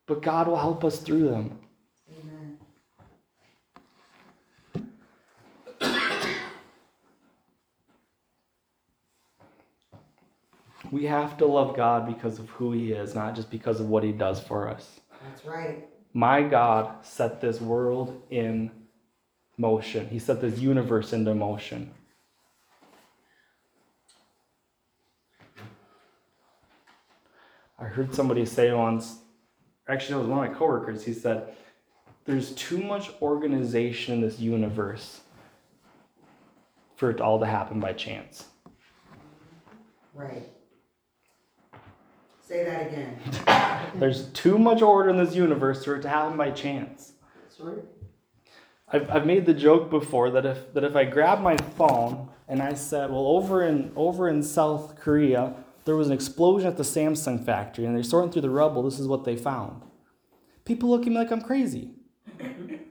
But 0.06 0.22
God 0.22 0.46
will 0.46 0.56
help 0.56 0.84
us 0.84 0.98
through 1.00 1.28
them. 1.28 1.58
Amen. 2.10 2.58
We 10.92 11.04
have 11.06 11.36
to 11.38 11.46
love 11.46 11.76
God 11.76 12.06
because 12.06 12.38
of 12.38 12.48
who 12.50 12.70
He 12.72 12.92
is, 12.92 13.14
not 13.14 13.34
just 13.34 13.50
because 13.50 13.80
of 13.80 13.88
what 13.88 14.04
He 14.04 14.12
does 14.12 14.40
for 14.40 14.68
us. 14.68 15.00
That's 15.24 15.44
right. 15.44 15.88
My 16.12 16.42
God 16.42 17.04
set 17.04 17.40
this 17.40 17.60
world 17.60 18.22
in 18.30 18.70
motion, 19.58 20.08
He 20.08 20.20
set 20.20 20.40
this 20.40 20.58
universe 20.58 21.12
into 21.12 21.34
motion. 21.34 21.90
I 27.78 27.84
heard 27.84 28.14
somebody 28.14 28.46
say 28.46 28.72
once, 28.72 29.18
actually, 29.88 30.16
it 30.16 30.18
was 30.18 30.28
one 30.28 30.44
of 30.44 30.52
my 30.52 30.58
coworkers, 30.58 31.04
he 31.04 31.12
said, 31.12 31.54
There's 32.24 32.52
too 32.52 32.78
much 32.78 33.10
organization 33.22 34.14
in 34.14 34.20
this 34.20 34.38
universe 34.38 35.20
for 36.96 37.10
it 37.10 37.20
all 37.20 37.38
to 37.40 37.46
happen 37.46 37.78
by 37.78 37.92
chance. 37.92 38.46
Right. 40.14 40.48
Say 42.46 42.64
that 42.64 42.86
again. 42.86 43.18
There's 43.96 44.26
too 44.28 44.58
much 44.58 44.80
order 44.80 45.10
in 45.10 45.16
this 45.16 45.34
universe 45.34 45.84
for 45.84 45.96
it 45.96 46.02
to 46.02 46.08
happen 46.08 46.36
by 46.36 46.52
chance. 46.52 47.12
That's 47.42 47.60
right. 47.60 47.84
I've, 48.88 49.10
I've 49.10 49.26
made 49.26 49.46
the 49.46 49.54
joke 49.54 49.90
before 49.90 50.30
that 50.30 50.46
if 50.46 50.72
that 50.74 50.84
if 50.84 50.94
I 50.94 51.04
grab 51.04 51.40
my 51.40 51.56
phone 51.76 52.28
and 52.46 52.62
I 52.62 52.74
said, 52.74 53.10
well, 53.10 53.26
over 53.26 53.62
in 53.64 53.90
over 53.96 54.28
in 54.28 54.42
South 54.42 54.96
Korea, 54.96 55.54
there 55.86 55.96
was 55.96 56.08
an 56.08 56.12
explosion 56.12 56.68
at 56.68 56.76
the 56.76 56.82
Samsung 56.82 57.42
factory 57.42 57.86
and 57.86 57.96
they're 57.96 58.02
sorting 58.02 58.30
through 58.30 58.42
the 58.42 58.50
rubble. 58.50 58.82
This 58.82 58.98
is 58.98 59.06
what 59.06 59.24
they 59.24 59.36
found. 59.36 59.82
People 60.64 60.90
look 60.90 61.02
at 61.02 61.08
me 61.08 61.14
like 61.14 61.30
I'm 61.30 61.40
crazy. 61.40 61.92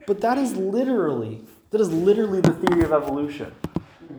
But 0.08 0.22
that 0.22 0.38
is 0.38 0.56
literally 0.56 1.44
that 1.72 1.82
is 1.82 1.92
literally 1.92 2.42
the 2.42 2.54
theory 2.54 2.84
of 2.84 2.94
evolution. 2.94 3.54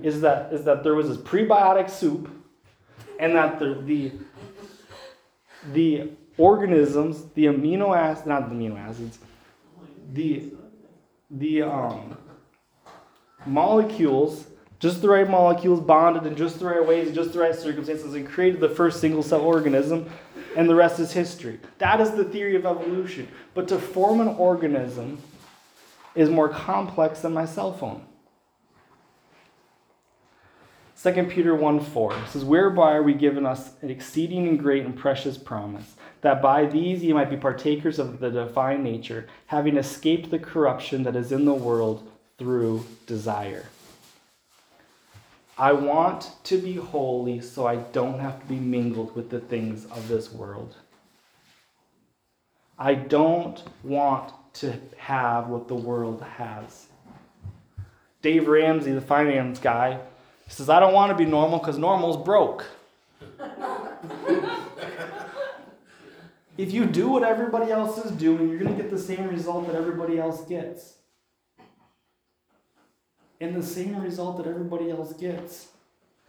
Is 0.03 0.21
that 0.21 0.53
is 0.53 0.65
that 0.65 0.85
there 0.85 0.95
was 0.95 1.09
this 1.09 1.17
prebiotic 1.17 1.91
soup 1.91 2.31
and 3.19 3.35
that 3.35 3.59
the 3.59 3.75
the 3.87 4.13
the 5.73 6.11
organisms, 6.37 7.25
the 7.35 7.47
amino 7.47 7.97
acids, 7.97 8.27
not 8.27 8.51
the 8.51 8.55
amino 8.55 8.79
acids, 8.79 9.19
the 10.13 10.53
the 11.31 11.63
um, 11.63 12.17
molecules, 13.47 14.47
just 14.79 15.01
the 15.01 15.09
right 15.09 15.29
molecules 15.29 15.81
bonded 15.81 16.27
in 16.27 16.37
just 16.37 16.59
the 16.59 16.67
right 16.67 16.87
ways, 16.87 17.15
just 17.15 17.33
the 17.33 17.39
right 17.39 17.55
circumstances, 17.55 18.15
and 18.15 18.29
created 18.29 18.61
the 18.61 18.69
first 18.69 19.01
single 19.01 19.23
cell 19.23 19.41
organism, 19.41 20.11
and 20.57 20.69
the 20.69 20.75
rest 20.75 21.01
is 21.01 21.13
history. 21.13 21.59
That 21.79 22.01
is 22.01 22.11
the 22.11 22.25
theory 22.25 22.57
of 22.57 22.67
evolution. 22.67 23.29
But 23.55 23.69
to 23.69 23.79
form 23.79 24.21
an 24.21 24.29
organism 24.29 25.19
is 26.15 26.29
more 26.29 26.49
complex 26.49 27.21
than 27.21 27.33
my 27.33 27.47
cell 27.47 27.73
phone. 27.73 28.05
2 31.03 31.25
Peter 31.25 31.55
1 31.55 31.81
4 31.81 32.17
says, 32.29 32.45
Whereby 32.45 32.93
are 32.93 33.03
we 33.03 33.15
given 33.15 33.47
us 33.47 33.73
an 33.83 33.91
exceeding 33.91 34.49
and 34.49 34.59
great 34.59 34.85
and 34.85 34.97
precious 34.97 35.39
promise, 35.39 35.95
that 36.23 36.43
by 36.43 36.67
these 36.67 37.03
ye 37.03 37.13
might 37.13 37.31
be 37.31 37.37
partakers 37.37 37.99
of 37.99 38.19
the 38.19 38.31
divine 38.31 38.83
nature, 38.83 39.27
having 39.47 39.77
escaped 39.77 40.31
the 40.31 40.39
corruption 40.39 41.03
that 41.03 41.15
is 41.15 41.33
in 41.33 41.45
the 41.45 41.55
world 41.55 42.09
through 42.39 42.85
desire. 43.07 43.67
I 45.59 45.73
want 45.73 46.33
to 46.45 46.59
be 46.59 46.75
holy 46.75 47.41
so 47.41 47.67
I 47.67 47.77
don't 47.77 48.19
have 48.19 48.39
to 48.41 48.47
be 48.47 48.57
mingled 48.57 49.17
with 49.17 49.31
the 49.31 49.41
things 49.41 49.87
of 49.87 50.07
this 50.07 50.31
world. 50.31 50.77
I 52.79 52.95
don't 52.95 53.63
want 53.83 54.35
to 54.55 54.75
have 54.99 55.49
what 55.49 55.67
the 55.69 55.75
world 55.75 56.23
has. 56.37 56.89
Dave 58.21 58.49
Ramsey, 58.49 58.93
the 58.93 59.01
finance 59.01 59.59
guy, 59.59 59.99
says, 60.49 60.69
I 60.69 60.79
don't 60.79 60.93
want 60.93 61.11
to 61.11 61.17
be 61.17 61.25
normal 61.25 61.59
because 61.59 61.79
normal's 61.79 62.23
broke. 62.23 62.67
if 66.59 66.71
you 66.73 66.85
do 66.85 67.09
what 67.09 67.23
everybody 67.23 67.73
else 67.73 67.97
is 67.99 68.11
doing, 68.13 68.51
you're 68.51 68.59
going 68.59 68.77
to 68.77 68.83
get 68.83 68.91
the 68.91 68.99
same 68.99 69.27
result 69.29 69.69
that 69.69 69.75
everybody 69.77 70.19
else 70.19 70.45
gets. 70.45 70.96
And 73.41 73.55
the 73.55 73.63
same 73.63 73.97
result 74.01 74.39
that 74.39 74.47
everybody 74.47 74.91
else 74.91 75.13
gets 75.13 75.69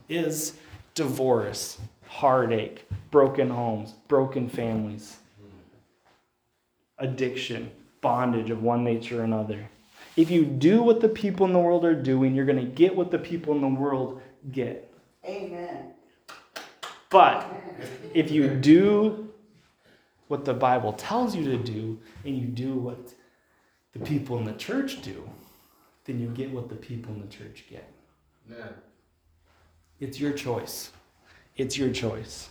is 0.10 0.58
divorce, 0.94 1.80
heartache, 2.08 2.88
broken 3.12 3.50
homes, 3.50 3.94
broken 4.08 4.50
families, 4.50 5.18
addiction, 6.98 7.72
bondage 8.02 8.50
of 8.50 8.62
one 8.62 8.84
nature 8.84 9.22
or 9.22 9.24
another. 9.24 9.70
If 10.16 10.32
you 10.32 10.46
do 10.46 10.82
what 10.82 11.00
the 11.00 11.10
people 11.10 11.46
in 11.46 11.54
the 11.54 11.60
world 11.60 11.86
are 11.86 11.96
doing, 11.96 12.36
you're 12.36 12.46
going 12.46 12.58
to 12.58 12.72
get 12.72 12.96
what 12.96 13.12
the 13.12 13.20
people 13.20 13.54
in 13.54 13.62
the 13.62 13.68
world 13.68 14.22
get. 14.52 14.92
Amen. 15.24 15.94
But 17.10 17.46
if 18.14 18.32
you 18.32 18.50
do 18.50 19.30
what 20.28 20.44
the 20.44 20.54
Bible 20.54 20.94
tells 20.94 21.36
you 21.36 21.46
to 21.46 21.58
do 21.58 22.00
and 22.26 22.38
you 22.38 22.48
do 22.48 22.74
what 22.74 23.14
the 23.94 24.00
people 24.00 24.38
in 24.38 24.44
the 24.44 24.54
church 24.54 25.02
do, 25.02 25.30
then 26.08 26.20
you 26.20 26.30
get 26.30 26.52
what 26.52 26.70
the 26.70 26.76
people 26.76 27.14
in 27.14 27.22
the 27.22 27.28
church 27.28 27.66
get. 27.70 27.88
Yeah. 28.50 28.70
It's 30.00 30.20
your 30.20 30.32
choice. 30.32 30.92
It's 31.58 31.78
your 31.78 31.92
choice. 31.92 32.50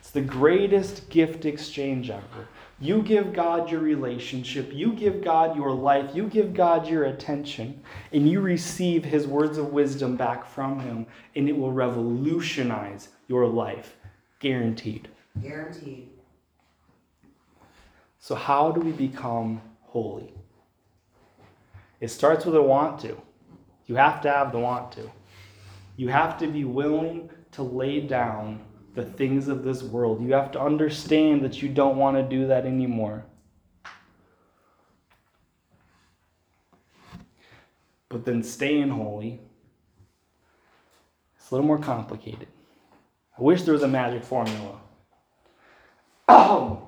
It's 0.00 0.10
the 0.10 0.22
greatest 0.22 1.08
gift 1.10 1.44
exchange 1.44 2.10
ever. 2.10 2.48
You 2.78 3.02
give 3.02 3.32
God 3.32 3.70
your 3.70 3.80
relationship, 3.80 4.70
you 4.72 4.92
give 4.92 5.22
God 5.22 5.56
your 5.56 5.72
life, 5.72 6.10
you 6.14 6.28
give 6.28 6.54
God 6.54 6.86
your 6.86 7.04
attention, 7.04 7.82
and 8.12 8.28
you 8.28 8.40
receive 8.40 9.04
His 9.04 9.26
words 9.26 9.58
of 9.58 9.72
wisdom 9.72 10.16
back 10.16 10.46
from 10.46 10.80
Him, 10.80 11.06
and 11.34 11.48
it 11.48 11.56
will 11.56 11.72
revolutionize 11.72 13.08
your 13.28 13.46
life. 13.46 13.96
Guaranteed. 14.40 15.08
Guaranteed. 15.42 16.08
So, 18.20 18.34
how 18.34 18.72
do 18.72 18.80
we 18.80 18.92
become 18.92 19.60
holy? 19.82 20.35
It 22.00 22.08
starts 22.08 22.44
with 22.44 22.56
a 22.56 22.62
want 22.62 23.00
to. 23.00 23.20
You 23.86 23.96
have 23.96 24.20
to 24.22 24.30
have 24.30 24.52
the 24.52 24.58
want 24.58 24.92
to. 24.92 25.10
You 25.96 26.08
have 26.08 26.38
to 26.38 26.46
be 26.46 26.64
willing 26.64 27.30
to 27.52 27.62
lay 27.62 28.00
down 28.00 28.60
the 28.94 29.04
things 29.04 29.48
of 29.48 29.62
this 29.62 29.82
world. 29.82 30.22
You 30.22 30.32
have 30.34 30.52
to 30.52 30.60
understand 30.60 31.42
that 31.42 31.62
you 31.62 31.68
don't 31.68 31.96
want 31.96 32.16
to 32.16 32.22
do 32.22 32.46
that 32.48 32.66
anymore. 32.66 33.24
But 38.08 38.24
then 38.24 38.42
staying 38.42 38.90
holy, 38.90 39.40
it's 41.36 41.50
a 41.50 41.54
little 41.54 41.66
more 41.66 41.78
complicated. 41.78 42.48
I 43.38 43.42
wish 43.42 43.62
there 43.62 43.74
was 43.74 43.82
a 43.82 43.88
magic 43.88 44.24
formula. 44.24 44.80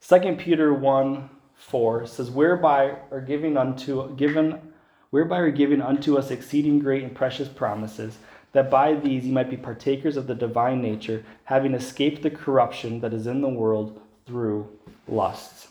Second 0.00 0.38
Peter 0.38 0.72
1 0.74 1.30
4 1.56 2.06
says, 2.06 2.30
Whereby 2.30 2.96
are 3.10 3.20
given 3.20 3.56
unto 3.56 4.14
given 4.16 4.72
whereby 5.10 5.38
are 5.38 5.50
given 5.50 5.80
unto 5.80 6.18
us 6.18 6.30
exceeding 6.30 6.78
great 6.78 7.02
and 7.02 7.14
precious 7.14 7.48
promises, 7.48 8.18
that 8.52 8.70
by 8.70 8.94
these 8.94 9.24
ye 9.24 9.32
might 9.32 9.50
be 9.50 9.56
partakers 9.56 10.16
of 10.16 10.26
the 10.26 10.34
divine 10.34 10.82
nature, 10.82 11.24
having 11.44 11.74
escaped 11.74 12.22
the 12.22 12.30
corruption 12.30 13.00
that 13.00 13.14
is 13.14 13.26
in 13.26 13.40
the 13.40 13.48
world 13.48 14.00
through 14.26 14.68
lusts. 15.08 15.68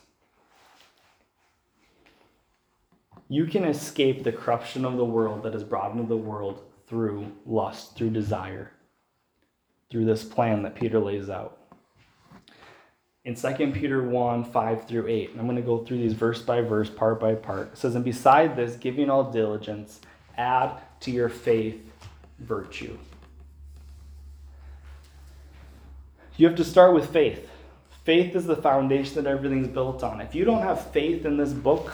You 3.27 3.45
can 3.45 3.65
escape 3.65 4.23
the 4.23 4.31
corruption 4.31 4.85
of 4.85 4.97
the 4.97 5.05
world 5.05 5.43
that 5.43 5.55
is 5.55 5.63
brought 5.63 5.91
into 5.91 6.07
the 6.07 6.15
world 6.15 6.63
through 6.87 7.31
lust, 7.45 7.95
through 7.95 8.11
desire, 8.11 8.71
through 9.89 10.05
this 10.05 10.23
plan 10.23 10.61
that 10.63 10.75
Peter 10.75 10.99
lays 10.99 11.29
out. 11.29 11.64
In 13.25 13.33
2 13.33 13.71
Peter 13.71 14.03
1 14.03 14.43
5 14.45 14.87
through 14.87 15.07
8, 15.07 15.31
and 15.31 15.39
I'm 15.39 15.47
going 15.47 15.55
to 15.57 15.63
go 15.63 15.83
through 15.83 15.97
these 15.97 16.13
verse 16.13 16.43
by 16.43 16.61
verse, 16.61 16.91
part 16.91 17.19
by 17.19 17.33
part. 17.33 17.73
It 17.73 17.77
says, 17.77 17.95
And 17.95 18.05
beside 18.05 18.55
this, 18.55 18.75
giving 18.75 19.09
all 19.09 19.31
diligence, 19.31 19.99
add 20.37 20.77
to 21.01 21.11
your 21.11 21.29
faith 21.29 21.81
virtue. 22.39 22.97
You 26.37 26.47
have 26.47 26.55
to 26.57 26.63
start 26.63 26.93
with 26.93 27.11
faith. 27.11 27.49
Faith 28.03 28.35
is 28.35 28.45
the 28.45 28.57
foundation 28.57 29.15
that 29.15 29.29
everything's 29.29 29.69
built 29.69 30.03
on. 30.03 30.21
If 30.21 30.35
you 30.35 30.45
don't 30.45 30.61
have 30.61 30.91
faith 30.91 31.25
in 31.25 31.37
this 31.37 31.53
book, 31.53 31.93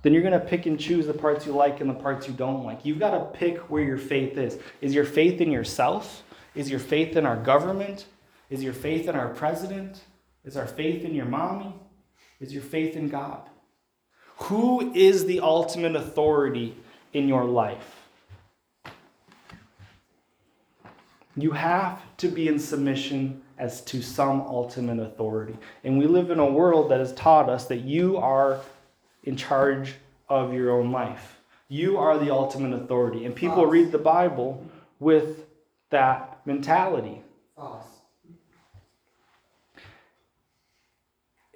then 0.00 0.14
you're 0.14 0.22
going 0.22 0.32
to 0.32 0.40
pick 0.40 0.64
and 0.64 0.80
choose 0.80 1.06
the 1.06 1.12
parts 1.12 1.44
you 1.44 1.52
like 1.52 1.82
and 1.82 1.90
the 1.90 1.94
parts 1.94 2.26
you 2.26 2.32
don't 2.32 2.64
like. 2.64 2.86
You've 2.86 2.98
got 2.98 3.10
to 3.10 3.38
pick 3.38 3.58
where 3.70 3.82
your 3.82 3.98
faith 3.98 4.38
is. 4.38 4.58
Is 4.80 4.94
your 4.94 5.04
faith 5.04 5.42
in 5.42 5.50
yourself? 5.50 6.22
Is 6.54 6.70
your 6.70 6.80
faith 6.80 7.16
in 7.16 7.26
our 7.26 7.36
government? 7.36 8.06
Is 8.50 8.62
your 8.62 8.72
faith 8.72 9.08
in 9.08 9.16
our 9.16 9.28
president? 9.28 10.00
Is 10.44 10.56
our 10.56 10.66
faith 10.66 11.04
in 11.04 11.14
your 11.14 11.26
mommy? 11.26 11.74
Is 12.40 12.52
your 12.52 12.62
faith 12.62 12.96
in 12.96 13.08
God? 13.08 13.48
Who 14.36 14.92
is 14.94 15.24
the 15.24 15.40
ultimate 15.40 15.96
authority 15.96 16.76
in 17.12 17.28
your 17.28 17.44
life? 17.44 18.00
You 21.36 21.52
have 21.52 22.00
to 22.18 22.28
be 22.28 22.48
in 22.48 22.58
submission 22.58 23.42
as 23.58 23.80
to 23.82 24.02
some 24.02 24.40
ultimate 24.42 25.00
authority. 25.00 25.56
And 25.82 25.98
we 25.98 26.06
live 26.06 26.30
in 26.30 26.38
a 26.38 26.46
world 26.46 26.90
that 26.90 27.00
has 27.00 27.12
taught 27.14 27.48
us 27.48 27.66
that 27.66 27.80
you 27.80 28.18
are 28.18 28.60
in 29.24 29.36
charge 29.36 29.94
of 30.28 30.52
your 30.52 30.70
own 30.72 30.92
life. 30.92 31.40
You 31.68 31.98
are 31.98 32.18
the 32.18 32.32
ultimate 32.32 32.74
authority. 32.74 33.24
And 33.24 33.34
people 33.34 33.66
read 33.66 33.90
the 33.90 33.98
Bible 33.98 34.64
with 35.00 35.46
that 35.90 36.40
mentality. 36.44 37.22
False. 37.56 37.93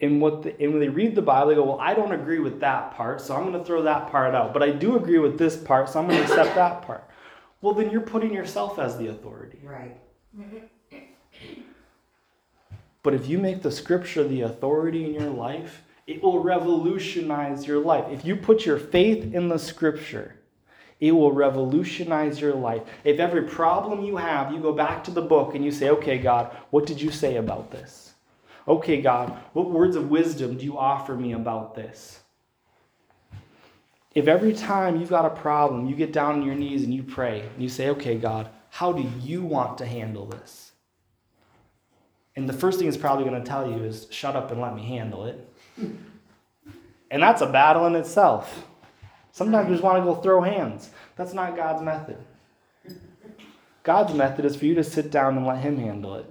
And 0.01 0.21
what 0.21 0.43
the, 0.43 0.61
and 0.63 0.73
when 0.73 0.81
they 0.81 0.89
read 0.89 1.15
the 1.15 1.23
Bible, 1.23 1.49
they 1.49 1.55
go, 1.57 1.65
"Well, 1.65 1.81
I 1.81 1.95
don't 1.95 2.13
agree 2.13 2.39
with 2.39 2.61
that 2.61 2.95
part, 2.95 3.21
so 3.21 3.35
I'm 3.35 3.43
going 3.43 3.59
to 3.59 3.65
throw 3.65 3.83
that 3.83 4.11
part 4.11 4.35
out. 4.35 4.53
But 4.53 4.63
I 4.63 4.71
do 4.71 4.97
agree 4.97 5.19
with 5.19 5.39
this 5.39 5.57
part, 5.57 5.89
so 5.89 5.99
I'm 5.99 6.07
going 6.07 6.19
to 6.19 6.25
accept 6.25 6.55
that 6.55 6.83
part." 6.83 7.05
Well, 7.61 7.75
then 7.75 7.91
you're 7.91 8.01
putting 8.01 8.33
yourself 8.33 8.79
as 8.79 8.97
the 8.97 9.09
authority. 9.09 9.59
Right. 9.65 9.97
But 13.03 13.15
if 13.15 13.27
you 13.29 13.39
make 13.39 13.63
the 13.63 13.73
scripture 13.73 14.23
the 14.23 14.43
authority 14.43 15.05
in 15.05 15.15
your 15.15 15.31
life, 15.31 15.83
it 16.07 16.23
will 16.23 16.43
revolutionize 16.43 17.67
your 17.67 17.79
life. 17.79 18.05
If 18.11 18.25
you 18.25 18.37
put 18.37 18.65
your 18.65 18.79
faith 18.79 19.35
in 19.35 19.49
the 19.49 19.59
scripture, 19.59 20.37
it 21.01 21.13
will 21.13 21.33
revolutionize 21.33 22.41
your 22.41 22.55
life. 22.55 22.83
If 23.05 23.19
every 23.19 23.43
problem 23.43 24.05
you 24.05 24.17
have, 24.17 24.53
you 24.53 24.61
go 24.61 24.73
back 24.73 25.05
to 25.05 25.11
the 25.11 25.23
book 25.23 25.55
and 25.55 25.65
you 25.65 25.71
say, 25.71 25.91
okay, 25.91 26.19
God, 26.19 26.57
what 26.71 26.87
did 26.87 27.01
you 27.01 27.11
say 27.11 27.37
about 27.37 27.71
this? 27.71 28.15
Okay, 28.69 29.01
God, 29.01 29.37
what 29.55 29.71
words 29.71 29.97
of 29.97 30.11
wisdom 30.11 30.59
do 30.59 30.65
you 30.65 30.77
offer 30.77 31.15
me 31.15 31.33
about 31.33 31.75
this? 31.75 32.21
If 34.15 34.29
every 34.29 34.53
time 34.53 35.01
you've 35.01 35.09
got 35.09 35.25
a 35.25 35.31
problem, 35.31 35.87
you 35.87 35.97
get 35.97 36.13
down 36.13 36.35
on 36.35 36.43
your 36.43 36.55
knees 36.55 36.85
and 36.85 36.93
you 36.93 37.03
pray 37.03 37.41
and 37.41 37.63
you 37.63 37.71
say, 37.71 37.89
okay, 37.91 38.17
God, 38.17 38.51
how 38.71 38.93
do 38.93 39.09
you 39.23 39.43
want 39.43 39.79
to 39.79 39.87
handle 39.87 40.27
this? 40.27 40.73
And 42.37 42.49
the 42.49 42.53
first 42.53 42.79
thing 42.79 42.89
it's 42.89 42.97
probably 42.97 43.25
going 43.25 43.43
to 43.43 43.49
tell 43.49 43.71
you 43.71 43.83
is, 43.85 44.07
shut 44.11 44.37
up 44.37 44.51
and 44.51 44.61
let 44.61 44.77
me 44.77 44.85
handle 44.85 45.25
it. 45.25 45.49
And 47.11 47.23
that's 47.23 47.41
a 47.41 47.47
battle 47.47 47.87
in 47.87 47.95
itself. 47.95 48.67
Sometimes 49.33 49.67
we 49.67 49.75
just 49.75 49.83
want 49.83 49.97
to 49.99 50.05
go 50.05 50.21
throw 50.21 50.43
hands. 50.43 50.91
That's 51.17 51.33
not 51.33 51.57
God's 51.57 51.81
method. 51.81 52.19
God's 53.83 54.13
method 54.13 54.45
is 54.45 54.57
for 54.57 54.67
you 54.67 54.75
to 54.75 54.85
sit 54.85 55.11
down 55.11 55.39
and 55.39 55.47
let 55.47 55.63
Him 55.63 55.79
handle 55.79 56.17
it. 56.17 56.31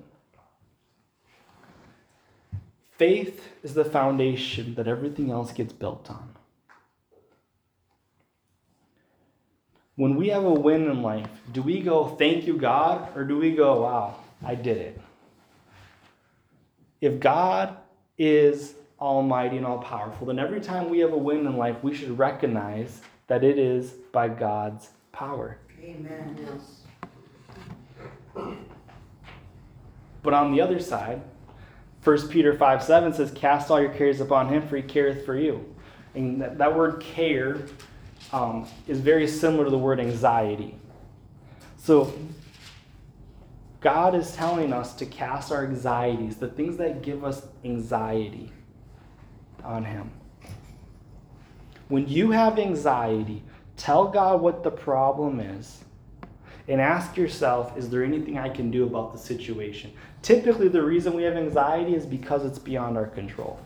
Faith 2.97 3.49
is 3.63 3.73
the 3.75 3.85
foundation 3.85 4.73
that 4.75 4.87
everything 4.87 5.29
else 5.29 5.51
gets 5.51 5.71
built 5.71 6.09
on. 6.09 6.29
When 9.95 10.15
we 10.15 10.29
have 10.29 10.43
a 10.43 10.53
win 10.53 10.89
in 10.89 11.01
life, 11.01 11.29
do 11.51 11.61
we 11.61 11.81
go, 11.81 12.07
thank 12.07 12.45
you, 12.45 12.57
God, 12.57 13.15
or 13.15 13.23
do 13.23 13.37
we 13.37 13.55
go, 13.55 13.81
wow, 13.81 14.15
I 14.45 14.55
did 14.55 14.77
it? 14.77 15.01
If 17.01 17.19
God 17.19 17.77
is 18.17 18.73
almighty 18.99 19.57
and 19.57 19.65
all 19.65 19.79
powerful, 19.79 20.27
then 20.27 20.39
every 20.39 20.59
time 20.59 20.89
we 20.89 20.99
have 20.99 21.13
a 21.13 21.17
win 21.17 21.45
in 21.45 21.57
life, 21.57 21.83
we 21.83 21.93
should 21.95 22.17
recognize 22.17 23.01
that 23.27 23.43
it 23.43 23.59
is 23.59 23.91
by 24.11 24.27
God's 24.27 24.89
power. 25.11 25.57
Amen. 25.83 26.59
But 30.23 30.33
on 30.33 30.51
the 30.51 30.61
other 30.61 30.79
side, 30.79 31.21
1 32.07 32.29
Peter 32.29 32.53
5 32.57 32.83
7 32.83 33.13
says, 33.13 33.31
Cast 33.31 33.69
all 33.69 33.81
your 33.81 33.89
cares 33.91 34.21
upon 34.21 34.47
him, 34.47 34.65
for 34.65 34.77
he 34.77 34.81
careth 34.81 35.25
for 35.25 35.37
you. 35.37 35.75
And 36.15 36.41
that, 36.41 36.57
that 36.57 36.73
word 36.73 37.01
care 37.01 37.57
um, 38.31 38.65
is 38.87 39.01
very 39.01 39.27
similar 39.27 39.65
to 39.65 39.69
the 39.69 39.77
word 39.77 39.99
anxiety. 39.99 40.79
So, 41.75 42.17
God 43.81 44.15
is 44.15 44.33
telling 44.33 44.71
us 44.71 44.93
to 44.95 45.05
cast 45.05 45.51
our 45.51 45.65
anxieties, 45.65 46.37
the 46.37 46.47
things 46.47 46.77
that 46.77 47.01
give 47.01 47.25
us 47.25 47.45
anxiety, 47.65 48.53
on 49.65 49.83
Him. 49.83 50.09
When 51.89 52.07
you 52.07 52.31
have 52.31 52.57
anxiety, 52.57 53.43
tell 53.75 54.07
God 54.07 54.39
what 54.39 54.63
the 54.63 54.71
problem 54.71 55.41
is 55.41 55.83
and 56.67 56.81
ask 56.81 57.15
yourself 57.15 57.77
is 57.77 57.89
there 57.89 58.03
anything 58.03 58.37
I 58.37 58.49
can 58.49 58.71
do 58.71 58.85
about 58.85 59.13
the 59.13 59.19
situation? 59.19 59.91
Typically, 60.21 60.67
the 60.67 60.81
reason 60.81 61.13
we 61.13 61.23
have 61.23 61.35
anxiety 61.35 61.95
is 61.95 62.05
because 62.05 62.45
it's 62.45 62.59
beyond 62.59 62.97
our 62.97 63.07
control. 63.07 63.59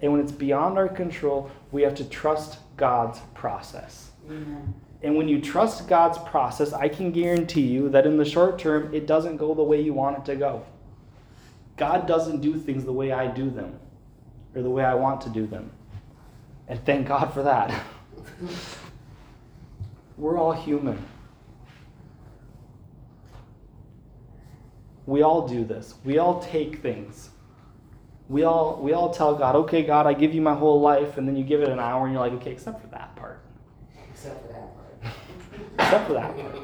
And 0.00 0.12
when 0.12 0.20
it's 0.20 0.32
beyond 0.32 0.78
our 0.78 0.88
control, 0.88 1.50
we 1.72 1.82
have 1.82 1.94
to 1.96 2.04
trust 2.04 2.58
God's 2.76 3.18
process. 3.34 4.10
Amen. 4.26 4.74
And 5.02 5.16
when 5.16 5.28
you 5.28 5.40
trust 5.40 5.88
God's 5.88 6.18
process, 6.18 6.72
I 6.72 6.88
can 6.88 7.12
guarantee 7.12 7.66
you 7.66 7.88
that 7.90 8.06
in 8.06 8.16
the 8.16 8.24
short 8.24 8.58
term, 8.58 8.92
it 8.92 9.06
doesn't 9.06 9.36
go 9.36 9.54
the 9.54 9.62
way 9.62 9.80
you 9.80 9.92
want 9.92 10.18
it 10.18 10.24
to 10.26 10.36
go. 10.36 10.64
God 11.76 12.06
doesn't 12.06 12.40
do 12.40 12.56
things 12.56 12.84
the 12.84 12.92
way 12.92 13.12
I 13.12 13.28
do 13.28 13.48
them 13.48 13.78
or 14.54 14.62
the 14.62 14.70
way 14.70 14.84
I 14.84 14.94
want 14.94 15.20
to 15.22 15.28
do 15.28 15.46
them. 15.46 15.70
And 16.66 16.84
thank 16.84 17.06
God 17.06 17.32
for 17.32 17.44
that. 17.44 17.72
We're 20.18 20.36
all 20.36 20.52
human. 20.52 21.02
We 25.08 25.22
all 25.22 25.48
do 25.48 25.64
this. 25.64 25.94
We 26.04 26.18
all 26.18 26.40
take 26.42 26.82
things. 26.82 27.30
We 28.28 28.44
all 28.44 28.78
we 28.82 28.92
all 28.92 29.10
tell 29.10 29.34
God, 29.34 29.56
"Okay, 29.56 29.82
God, 29.82 30.06
I 30.06 30.12
give 30.12 30.34
you 30.34 30.42
my 30.42 30.54
whole 30.54 30.82
life," 30.82 31.16
and 31.16 31.26
then 31.26 31.34
you 31.34 31.44
give 31.44 31.62
it 31.62 31.70
an 31.70 31.80
hour 31.80 32.04
and 32.04 32.12
you're 32.12 32.20
like, 32.20 32.34
"Okay, 32.34 32.52
except 32.52 32.82
for 32.82 32.88
that 32.88 33.16
part." 33.16 33.40
Except 34.10 34.46
for 34.46 34.52
that 34.52 34.74
part. 34.76 35.14
except 35.78 36.06
for 36.08 36.12
that 36.12 36.36
part. 36.38 36.56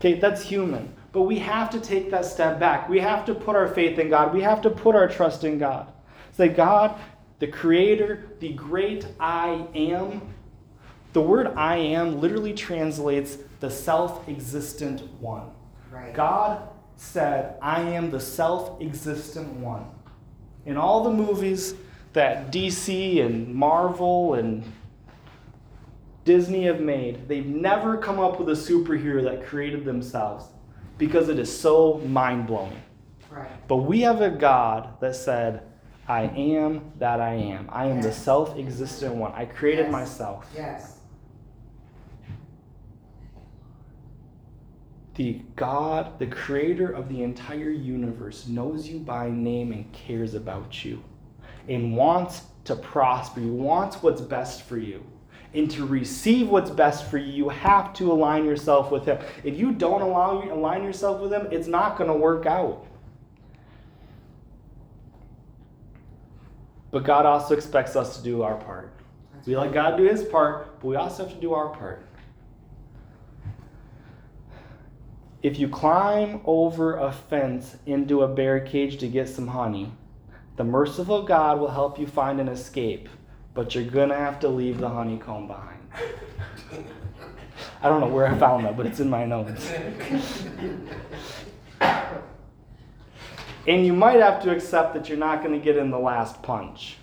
Okay, 0.00 0.14
that's 0.18 0.42
human. 0.42 0.92
But 1.12 1.22
we 1.22 1.38
have 1.38 1.70
to 1.70 1.80
take 1.80 2.10
that 2.10 2.24
step 2.24 2.58
back. 2.58 2.88
We 2.88 2.98
have 2.98 3.24
to 3.26 3.36
put 3.36 3.54
our 3.54 3.68
faith 3.68 4.00
in 4.00 4.08
God. 4.10 4.34
We 4.34 4.42
have 4.42 4.60
to 4.62 4.70
put 4.70 4.96
our 4.96 5.06
trust 5.08 5.44
in 5.44 5.58
God. 5.58 5.92
Say, 6.32 6.48
God, 6.48 6.96
the 7.38 7.46
creator, 7.46 8.24
the 8.40 8.52
great 8.52 9.06
I 9.20 9.64
am. 9.76 10.22
The 11.12 11.22
word 11.22 11.54
I 11.56 11.76
am 11.76 12.20
literally 12.20 12.52
translates 12.52 13.38
the 13.60 13.70
self 13.70 14.28
existent 14.28 15.02
one. 15.20 15.50
Right. 15.92 16.12
God 16.12 16.68
said, 16.96 17.56
I 17.62 17.80
am 17.80 18.10
the 18.10 18.20
self 18.20 18.80
existent 18.80 19.48
one. 19.54 19.84
In 20.64 20.76
all 20.76 21.04
the 21.04 21.10
movies 21.10 21.74
that 22.12 22.50
DC 22.50 23.24
and 23.24 23.54
Marvel 23.54 24.34
and 24.34 24.64
Disney 26.24 26.64
have 26.64 26.80
made, 26.80 27.28
they've 27.28 27.46
never 27.46 27.96
come 27.98 28.18
up 28.18 28.38
with 28.40 28.48
a 28.48 28.52
superhero 28.52 29.22
that 29.24 29.46
created 29.46 29.84
themselves 29.84 30.46
because 30.98 31.28
it 31.28 31.38
is 31.38 31.54
so 31.56 31.98
mind 32.06 32.46
blowing. 32.46 32.82
Right. 33.30 33.48
But 33.68 33.76
we 33.78 34.00
have 34.00 34.22
a 34.22 34.30
God 34.30 34.98
that 35.00 35.14
said, 35.14 35.62
I 36.08 36.22
am 36.22 36.92
that 36.98 37.20
I 37.20 37.34
am. 37.34 37.68
I 37.70 37.86
am 37.86 38.00
the 38.00 38.12
self 38.12 38.56
existent 38.56 39.14
one. 39.14 39.32
I 39.34 39.44
created 39.44 39.86
Yes. 39.86 39.92
myself. 39.92 40.50
Yes. 40.54 40.95
The 45.16 45.40
God, 45.56 46.18
the 46.18 46.26
creator 46.26 46.90
of 46.90 47.08
the 47.08 47.22
entire 47.22 47.70
universe, 47.70 48.46
knows 48.46 48.86
you 48.86 48.98
by 48.98 49.30
name 49.30 49.72
and 49.72 49.90
cares 49.92 50.34
about 50.34 50.84
you 50.84 51.02
and 51.68 51.96
wants 51.96 52.42
to 52.64 52.76
prosper 52.76 53.40
you, 53.40 53.52
wants 53.52 54.02
what's 54.02 54.20
best 54.20 54.62
for 54.62 54.76
you. 54.76 55.02
And 55.54 55.70
to 55.70 55.86
receive 55.86 56.48
what's 56.48 56.70
best 56.70 57.10
for 57.10 57.16
you, 57.16 57.32
you 57.32 57.48
have 57.48 57.94
to 57.94 58.12
align 58.12 58.44
yourself 58.44 58.90
with 58.90 59.06
Him. 59.06 59.18
If 59.42 59.56
you 59.58 59.72
don't 59.72 60.02
allow, 60.02 60.42
align 60.52 60.84
yourself 60.84 61.22
with 61.22 61.32
Him, 61.32 61.48
it's 61.50 61.66
not 61.66 61.96
going 61.96 62.10
to 62.10 62.16
work 62.16 62.44
out. 62.44 62.86
But 66.90 67.04
God 67.04 67.24
also 67.24 67.54
expects 67.54 67.96
us 67.96 68.18
to 68.18 68.22
do 68.22 68.42
our 68.42 68.56
part. 68.56 68.92
We 69.46 69.56
let 69.56 69.72
God 69.72 69.96
do 69.96 70.04
His 70.04 70.24
part, 70.24 70.80
but 70.80 70.88
we 70.88 70.96
also 70.96 71.24
have 71.24 71.34
to 71.34 71.40
do 71.40 71.54
our 71.54 71.68
part. 71.68 72.06
If 75.46 75.60
you 75.60 75.68
climb 75.68 76.40
over 76.44 76.96
a 76.96 77.12
fence 77.12 77.76
into 77.86 78.22
a 78.22 78.26
bear 78.26 78.58
cage 78.58 78.98
to 78.98 79.06
get 79.06 79.28
some 79.28 79.46
honey, 79.46 79.92
the 80.56 80.64
merciful 80.64 81.22
God 81.22 81.60
will 81.60 81.70
help 81.70 82.00
you 82.00 82.06
find 82.08 82.40
an 82.40 82.48
escape, 82.48 83.08
but 83.54 83.72
you're 83.72 83.84
going 83.84 84.08
to 84.08 84.16
have 84.16 84.40
to 84.40 84.48
leave 84.48 84.78
the 84.78 84.88
honeycomb 84.88 85.46
behind. 85.46 85.78
I 87.80 87.88
don't 87.88 88.00
know 88.00 88.08
where 88.08 88.26
I 88.26 88.36
found 88.36 88.64
that, 88.64 88.76
but 88.76 88.86
it's 88.86 88.98
in 88.98 89.08
my 89.08 89.24
notes. 89.24 89.70
And 93.68 93.86
you 93.86 93.92
might 93.92 94.18
have 94.18 94.42
to 94.42 94.50
accept 94.50 94.94
that 94.94 95.08
you're 95.08 95.16
not 95.16 95.44
going 95.44 95.56
to 95.56 95.64
get 95.64 95.76
in 95.76 95.92
the 95.92 95.98
last 96.00 96.42
punch. 96.42 96.96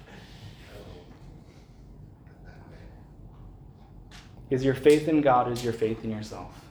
Is 4.49 4.65
your 4.65 4.75
faith 4.75 5.08
in 5.08 5.21
God 5.21 5.49
is 5.49 5.63
your 5.63 5.71
faith 5.71 6.03
in 6.03 6.12
yourself? 6.12 6.62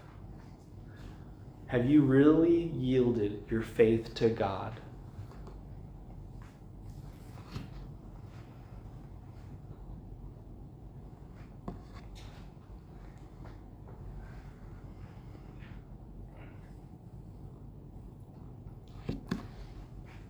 Have 1.72 1.88
you 1.88 2.02
really 2.02 2.64
yielded 2.74 3.44
your 3.48 3.62
faith 3.62 4.12
to 4.16 4.28
God? 4.28 4.78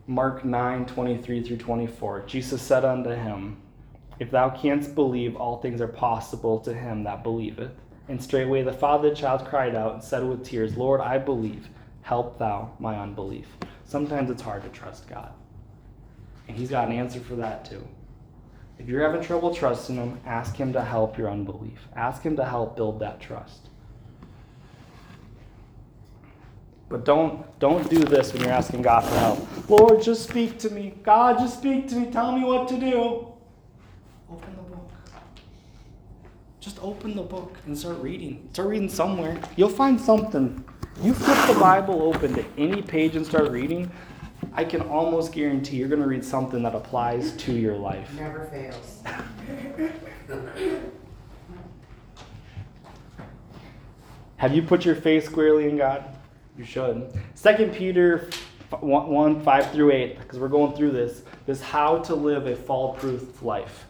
Mark 0.06 0.44
9 0.44 0.86
23 0.86 1.42
through 1.42 1.56
24. 1.56 2.20
Jesus 2.28 2.62
said 2.62 2.84
unto 2.84 3.10
him, 3.10 3.60
If 4.20 4.30
thou 4.30 4.48
canst 4.50 4.94
believe, 4.94 5.34
all 5.34 5.60
things 5.60 5.80
are 5.80 5.88
possible 5.88 6.60
to 6.60 6.72
him 6.72 7.02
that 7.02 7.24
believeth. 7.24 7.72
And 8.08 8.22
straightway 8.22 8.62
the 8.62 8.72
father 8.72 9.08
of 9.08 9.14
the 9.14 9.20
child 9.20 9.46
cried 9.46 9.74
out 9.74 9.94
and 9.94 10.02
said 10.02 10.24
with 10.24 10.44
tears, 10.44 10.76
Lord, 10.76 11.00
I 11.00 11.18
believe. 11.18 11.68
Help 12.02 12.38
thou 12.38 12.72
my 12.78 12.98
unbelief. 12.98 13.46
Sometimes 13.84 14.30
it's 14.30 14.42
hard 14.42 14.62
to 14.64 14.68
trust 14.70 15.08
God. 15.08 15.32
And 16.48 16.56
he's 16.56 16.70
got 16.70 16.88
an 16.88 16.94
answer 16.94 17.20
for 17.20 17.36
that 17.36 17.64
too. 17.64 17.86
If 18.78 18.88
you're 18.88 19.02
having 19.02 19.22
trouble 19.22 19.54
trusting 19.54 19.94
him, 19.94 20.20
ask 20.26 20.56
him 20.56 20.72
to 20.72 20.82
help 20.82 21.16
your 21.16 21.30
unbelief. 21.30 21.86
Ask 21.94 22.22
him 22.22 22.36
to 22.36 22.44
help 22.44 22.76
build 22.76 22.98
that 23.00 23.20
trust. 23.20 23.68
But 26.88 27.04
don't 27.06 27.58
don't 27.58 27.88
do 27.88 28.00
this 28.00 28.34
when 28.34 28.42
you're 28.42 28.52
asking 28.52 28.82
God 28.82 29.00
for 29.00 29.14
help. 29.14 29.70
Lord, 29.70 30.02
just 30.02 30.28
speak 30.28 30.58
to 30.58 30.68
me. 30.68 30.94
God, 31.02 31.38
just 31.38 31.58
speak 31.58 31.88
to 31.88 31.96
me. 31.96 32.10
Tell 32.10 32.36
me 32.36 32.44
what 32.44 32.68
to 32.68 32.78
do. 32.78 33.28
Open 34.30 34.56
the 34.56 34.62
book. 34.62 34.90
Just 36.62 36.78
open 36.80 37.14
the 37.16 37.22
book 37.22 37.58
and 37.66 37.76
start 37.76 37.98
reading. 37.98 38.48
Start 38.52 38.68
reading 38.68 38.88
somewhere. 38.88 39.36
You'll 39.56 39.68
find 39.68 40.00
something. 40.00 40.64
You 41.02 41.12
flip 41.12 41.36
the 41.52 41.58
Bible 41.58 42.00
open 42.02 42.34
to 42.34 42.44
any 42.56 42.80
page 42.80 43.16
and 43.16 43.26
start 43.26 43.50
reading, 43.50 43.90
I 44.52 44.62
can 44.62 44.82
almost 44.82 45.32
guarantee 45.32 45.78
you're 45.78 45.88
going 45.88 46.02
to 46.02 46.06
read 46.06 46.24
something 46.24 46.62
that 46.62 46.76
applies 46.76 47.32
to 47.38 47.52
your 47.52 47.74
life. 47.74 48.14
Never 48.14 48.44
fails. 48.44 49.02
Have 54.36 54.54
you 54.54 54.62
put 54.62 54.84
your 54.84 54.94
faith 54.94 55.24
squarely 55.24 55.68
in 55.68 55.76
God? 55.76 56.04
You 56.56 56.64
should. 56.64 57.12
Second 57.34 57.74
Peter 57.74 58.30
1, 58.70 59.08
1 59.08 59.42
5 59.42 59.72
through 59.72 59.90
8, 59.90 60.20
because 60.20 60.38
we're 60.38 60.46
going 60.46 60.76
through 60.76 60.92
this, 60.92 61.24
this 61.44 61.60
how 61.60 61.98
to 61.98 62.14
live 62.14 62.46
a 62.46 62.54
fall-proof 62.54 63.42
life. 63.42 63.86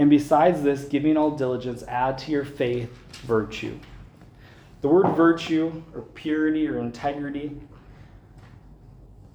And 0.00 0.08
besides 0.08 0.62
this, 0.62 0.84
giving 0.84 1.18
all 1.18 1.32
diligence, 1.32 1.82
add 1.86 2.16
to 2.20 2.32
your 2.32 2.46
faith 2.46 2.90
virtue. 3.20 3.78
The 4.80 4.88
word 4.88 5.14
virtue 5.14 5.82
or 5.94 6.00
purity 6.00 6.66
or 6.66 6.78
integrity 6.78 7.60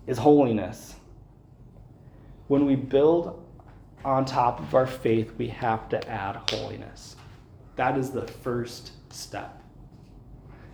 is 0.08 0.18
holiness. 0.18 0.96
When 2.48 2.66
we 2.66 2.76
build 2.76 3.46
on 4.04 4.26
top 4.26 4.60
of 4.60 4.74
our 4.74 4.88
faith, 4.88 5.34
we 5.38 5.50
have 5.50 5.88
to 5.90 6.10
add 6.10 6.38
holiness. 6.50 7.16
That 7.76 7.96
is 7.96 8.10
the 8.10 8.26
first 8.26 8.94
step 9.14 9.62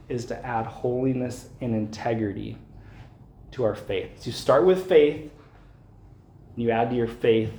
is 0.08 0.24
to 0.28 0.46
add 0.46 0.68
holiness 0.68 1.50
and 1.60 1.76
integrity 1.76 2.58
to 3.52 3.66
our 3.66 3.76
faith. 3.76 4.22
So 4.22 4.28
you 4.28 4.32
start 4.32 4.66
with 4.66 4.88
faith, 4.88 5.30
and 6.56 6.64
you 6.64 6.72
add 6.72 6.92
to 6.92 6.96
your 6.96 7.08
faith 7.08 7.52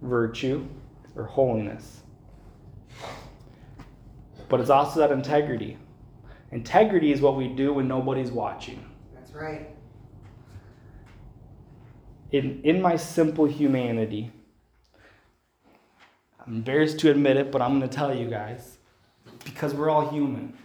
virtue 0.00 0.66
or 1.16 1.24
holiness. 1.24 2.02
But 4.48 4.60
it's 4.60 4.70
also 4.70 5.00
that 5.00 5.10
integrity. 5.10 5.78
Integrity 6.50 7.12
is 7.12 7.20
what 7.20 7.36
we 7.36 7.48
do 7.48 7.74
when 7.74 7.88
nobody's 7.88 8.30
watching. 8.30 8.84
That's 9.14 9.32
right. 9.32 9.70
In, 12.30 12.60
in 12.62 12.82
my 12.82 12.96
simple 12.96 13.46
humanity, 13.46 14.32
I'm 16.46 16.56
embarrassed 16.56 16.98
to 17.00 17.10
admit 17.10 17.36
it, 17.36 17.50
but 17.50 17.62
I'm 17.62 17.78
going 17.78 17.88
to 17.88 17.96
tell 17.96 18.14
you 18.14 18.28
guys 18.28 18.78
because 19.44 19.74
we're 19.74 19.90
all 19.90 20.10
human. 20.10 20.56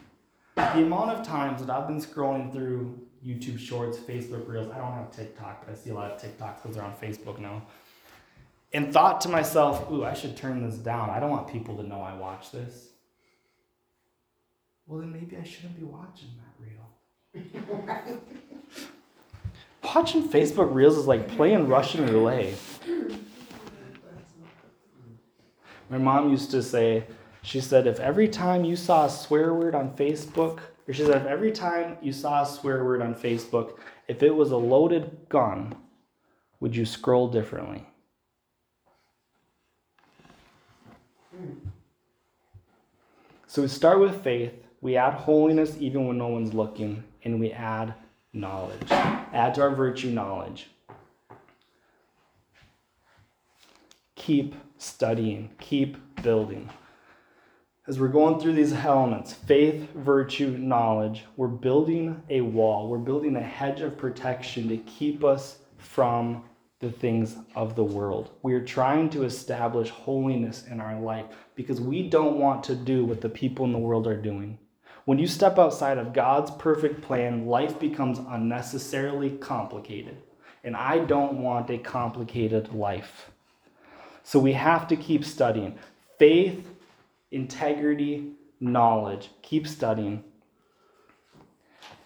The 0.55 0.83
amount 0.83 1.11
of 1.11 1.25
times 1.25 1.65
that 1.65 1.69
I've 1.69 1.87
been 1.87 2.01
scrolling 2.01 2.51
through 2.51 2.99
YouTube 3.25 3.59
Shorts, 3.59 3.97
Facebook 3.97 4.47
Reels, 4.47 4.71
I 4.71 4.77
don't 4.77 4.93
have 4.93 5.11
TikTok, 5.11 5.65
but 5.65 5.71
I 5.71 5.75
see 5.75 5.91
a 5.91 5.93
lot 5.93 6.11
of 6.11 6.21
TikToks 6.21 6.61
because 6.61 6.75
they're 6.75 6.83
on 6.83 6.93
Facebook 6.95 7.39
now, 7.39 7.61
and 8.73 8.93
thought 8.93 9.21
to 9.21 9.29
myself, 9.29 9.89
ooh, 9.91 10.03
I 10.03 10.13
should 10.13 10.37
turn 10.37 10.67
this 10.67 10.77
down. 10.77 11.09
I 11.09 11.19
don't 11.19 11.31
want 11.31 11.47
people 11.47 11.75
to 11.77 11.83
know 11.83 12.01
I 12.01 12.13
watch 12.15 12.51
this. 12.51 12.89
Well, 14.85 14.99
then 14.99 15.11
maybe 15.11 15.37
I 15.37 15.43
shouldn't 15.43 15.77
be 15.77 15.85
watching 15.85 16.29
that 16.37 16.55
reel. 16.59 18.21
Watching 19.95 20.27
Facebook 20.27 20.73
Reels 20.73 20.97
is 20.97 21.07
like 21.07 21.27
playing 21.29 21.67
Russian 21.67 22.05
roulette. 22.05 22.53
My 25.89 25.97
mom 25.97 26.29
used 26.29 26.51
to 26.51 26.61
say, 26.61 27.05
she 27.41 27.61
said, 27.61 27.87
if 27.87 27.99
every 27.99 28.27
time 28.27 28.63
you 28.63 28.75
saw 28.75 29.05
a 29.05 29.09
swear 29.09 29.53
word 29.53 29.73
on 29.73 29.95
Facebook, 29.95 30.59
or 30.87 30.93
she 30.93 31.03
said, 31.03 31.21
if 31.21 31.27
every 31.27 31.51
time 31.51 31.97
you 32.01 32.11
saw 32.11 32.43
a 32.43 32.45
swear 32.45 32.83
word 32.83 33.01
on 33.01 33.15
Facebook, 33.15 33.79
if 34.07 34.21
it 34.21 34.35
was 34.35 34.51
a 34.51 34.57
loaded 34.57 35.17
gun, 35.29 35.75
would 36.59 36.75
you 36.75 36.85
scroll 36.85 37.27
differently? 37.27 37.88
So 43.49 43.63
we 43.63 43.67
start 43.67 43.99
with 43.99 44.23
faith, 44.23 44.53
we 44.79 44.95
add 44.95 45.15
holiness 45.15 45.75
even 45.79 46.05
when 46.05 46.19
no 46.19 46.27
one's 46.27 46.53
looking, 46.53 47.03
and 47.23 47.39
we 47.39 47.51
add 47.51 47.95
knowledge. 48.31 48.91
Add 48.91 49.55
to 49.55 49.61
our 49.61 49.73
virtue 49.73 50.11
knowledge. 50.11 50.69
Keep 54.13 54.53
studying, 54.77 55.49
keep 55.59 55.97
building. 56.21 56.69
As 57.87 57.99
we're 57.99 58.09
going 58.09 58.39
through 58.39 58.53
these 58.53 58.71
elements 58.71 59.33
faith, 59.33 59.89
virtue, 59.95 60.55
knowledge 60.55 61.25
we're 61.35 61.47
building 61.47 62.21
a 62.29 62.41
wall, 62.41 62.87
we're 62.87 62.99
building 62.99 63.35
a 63.35 63.41
hedge 63.41 63.81
of 63.81 63.97
protection 63.97 64.69
to 64.69 64.77
keep 64.77 65.23
us 65.23 65.57
from 65.79 66.43
the 66.79 66.91
things 66.91 67.35
of 67.55 67.75
the 67.75 67.83
world. 67.83 68.31
We 68.41 68.53
are 68.53 68.63
trying 68.63 69.09
to 69.11 69.23
establish 69.23 69.89
holiness 69.89 70.65
in 70.65 70.79
our 70.79 70.99
life 70.99 71.25
because 71.55 71.81
we 71.81 72.07
don't 72.07 72.39
want 72.39 72.63
to 72.65 72.75
do 72.75 73.03
what 73.03 73.21
the 73.21 73.29
people 73.29 73.65
in 73.65 73.73
the 73.73 73.77
world 73.77 74.07
are 74.07 74.21
doing. 74.21 74.57
When 75.03 75.19
you 75.19 75.27
step 75.27 75.59
outside 75.59 75.97
of 75.97 76.13
God's 76.13 76.51
perfect 76.51 77.01
plan, 77.01 77.47
life 77.47 77.79
becomes 77.79 78.19
unnecessarily 78.19 79.31
complicated. 79.31 80.17
And 80.63 80.75
I 80.75 80.99
don't 80.99 81.41
want 81.41 81.69
a 81.69 81.77
complicated 81.77 82.73
life. 82.73 83.31
So 84.23 84.39
we 84.39 84.53
have 84.53 84.87
to 84.89 84.95
keep 84.95 85.25
studying. 85.25 85.77
Faith 86.17 86.65
integrity, 87.31 88.31
knowledge. 88.59 89.29
Keep 89.41 89.67
studying. 89.67 90.23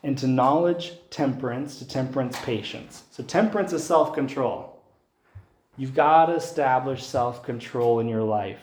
And 0.04 0.18
to 0.18 0.28
knowledge, 0.28 0.94
temperance, 1.10 1.80
to 1.80 1.88
temperance, 1.88 2.38
patience. 2.42 3.04
So, 3.12 3.24
temperance 3.24 3.72
is 3.72 3.84
self 3.84 4.14
control. 4.14 4.82
You've 5.78 5.96
got 5.96 6.28
to 6.28 6.36
establish 6.36 7.06
self 7.06 7.44
control 7.44 8.00
in 8.00 8.08
your 8.08 8.24
life. 8.24 8.60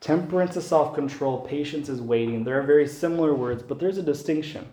Temperance 0.00 0.54
is 0.56 0.66
self 0.66 0.94
control, 0.94 1.40
patience 1.40 1.88
is 1.88 2.00
waiting. 2.00 2.44
There 2.44 2.58
are 2.60 2.66
very 2.66 2.86
similar 2.86 3.34
words, 3.34 3.62
but 3.62 3.80
there's 3.80 3.96
a 3.96 4.02
distinction. 4.02 4.66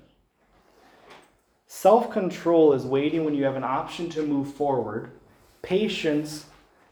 Self 1.67 2.11
control 2.11 2.73
is 2.73 2.83
waiting 2.85 3.23
when 3.23 3.33
you 3.33 3.45
have 3.45 3.55
an 3.55 3.63
option 3.63 4.09
to 4.09 4.23
move 4.23 4.53
forward, 4.53 5.09
patience 5.61 6.47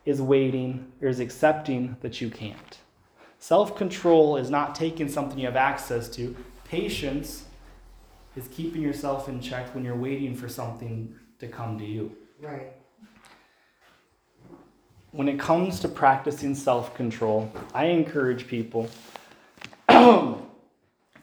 is 0.05 0.22
waiting 0.22 0.89
or 1.01 1.09
is 1.09 1.20
accepting 1.20 1.97
that 1.99 2.22
you 2.22 2.30
can't. 2.30 2.80
Self 3.39 3.76
control 3.76 4.38
is 4.38 4.49
not 4.49 4.74
taking 4.74 5.09
something 5.09 5.38
you 5.38 5.45
have 5.45 5.57
access 5.57 6.07
to, 6.11 6.34
patience 6.70 7.45
is 8.36 8.47
keeping 8.49 8.82
yourself 8.82 9.28
in 9.28 9.41
check 9.41 9.74
when 9.74 9.84
you're 9.84 9.95
waiting 9.95 10.36
for 10.36 10.47
something 10.47 11.13
to 11.39 11.47
come 11.47 11.78
to 11.80 11.86
you 11.86 12.15
Right. 12.39 12.72
when 15.11 15.28
it 15.28 15.39
comes 15.39 15.80
to 15.82 15.88
practicing 15.89 16.53
self 16.55 16.93
control, 16.95 17.51
I 17.74 17.86
encourage 17.86 18.47
people 18.47 18.88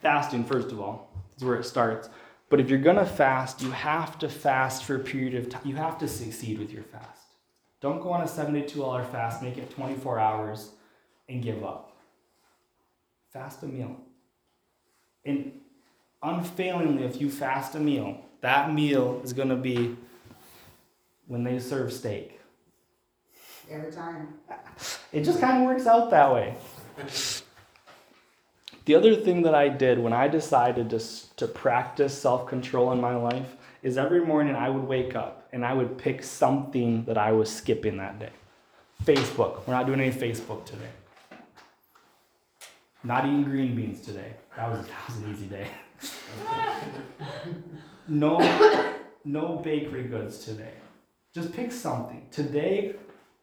fasting, 0.02 0.44
first 0.44 0.72
of 0.72 0.80
all, 0.80 1.08
is 1.36 1.44
where 1.44 1.56
it 1.56 1.64
starts. 1.64 2.08
But 2.48 2.60
if 2.60 2.68
you're 2.68 2.80
going 2.80 2.96
to 2.96 3.06
fast, 3.06 3.62
you 3.62 3.70
have 3.70 4.18
to 4.18 4.28
fast 4.28 4.84
for 4.84 4.96
a 4.96 4.98
period 5.00 5.34
of 5.34 5.48
time. 5.48 5.62
You 5.64 5.76
have 5.76 5.98
to 5.98 6.08
succeed 6.08 6.58
with 6.58 6.72
your 6.72 6.82
fast. 6.82 7.22
Don't 7.80 8.00
go 8.00 8.10
on 8.10 8.22
a 8.22 8.28
72 8.28 8.84
hour 8.84 9.04
fast, 9.04 9.42
make 9.42 9.56
it 9.56 9.70
24 9.70 10.18
hours, 10.18 10.70
and 11.28 11.42
give 11.42 11.64
up. 11.64 11.96
Fast 13.32 13.62
a 13.62 13.66
meal. 13.66 13.96
And 15.26 15.60
unfailingly, 16.22 17.04
if 17.04 17.20
you 17.20 17.28
fast 17.28 17.74
a 17.74 17.80
meal, 17.80 18.20
that 18.40 18.72
meal 18.72 19.20
is 19.24 19.32
going 19.32 19.48
to 19.48 19.56
be 19.56 19.96
when 21.26 21.42
they 21.44 21.58
serve 21.58 21.92
steak. 21.92 22.40
Every 23.68 23.90
time. 23.90 24.28
It 25.12 25.24
just 25.24 25.40
kind 25.40 25.58
of 25.58 25.66
works 25.66 25.86
out 25.86 26.10
that 26.10 26.32
way. 26.32 26.54
The 28.84 28.94
other 28.94 29.16
thing 29.16 29.42
that 29.42 29.54
I 29.54 29.68
did 29.68 29.98
when 29.98 30.12
I 30.12 30.28
decided 30.28 30.90
to, 30.90 31.00
to 31.36 31.48
practice 31.48 32.16
self 32.16 32.46
control 32.46 32.92
in 32.92 33.00
my 33.00 33.16
life 33.16 33.56
is 33.82 33.98
every 33.98 34.24
morning 34.24 34.54
I 34.54 34.70
would 34.70 34.84
wake 34.84 35.16
up 35.16 35.48
and 35.52 35.64
I 35.64 35.72
would 35.72 35.98
pick 35.98 36.22
something 36.22 37.04
that 37.06 37.18
I 37.18 37.32
was 37.32 37.50
skipping 37.52 37.96
that 37.96 38.20
day. 38.20 38.30
Facebook. 39.04 39.66
We're 39.66 39.74
not 39.74 39.86
doing 39.86 40.00
any 40.00 40.12
Facebook 40.12 40.64
today. 40.64 40.90
Not 43.02 43.24
eating 43.24 43.44
green 43.44 43.74
beans 43.74 44.00
today. 44.00 44.34
That 44.56 44.70
was, 44.70 44.86
that 44.86 45.08
was 45.08 45.16
an 45.18 45.34
easy 45.34 45.46
day. 45.46 45.68
no, 48.08 48.38
no 49.24 49.56
bakery 49.56 50.04
goods 50.04 50.44
today. 50.44 50.72
Just 51.34 51.52
pick 51.52 51.70
something. 51.70 52.26
Today, 52.30 52.94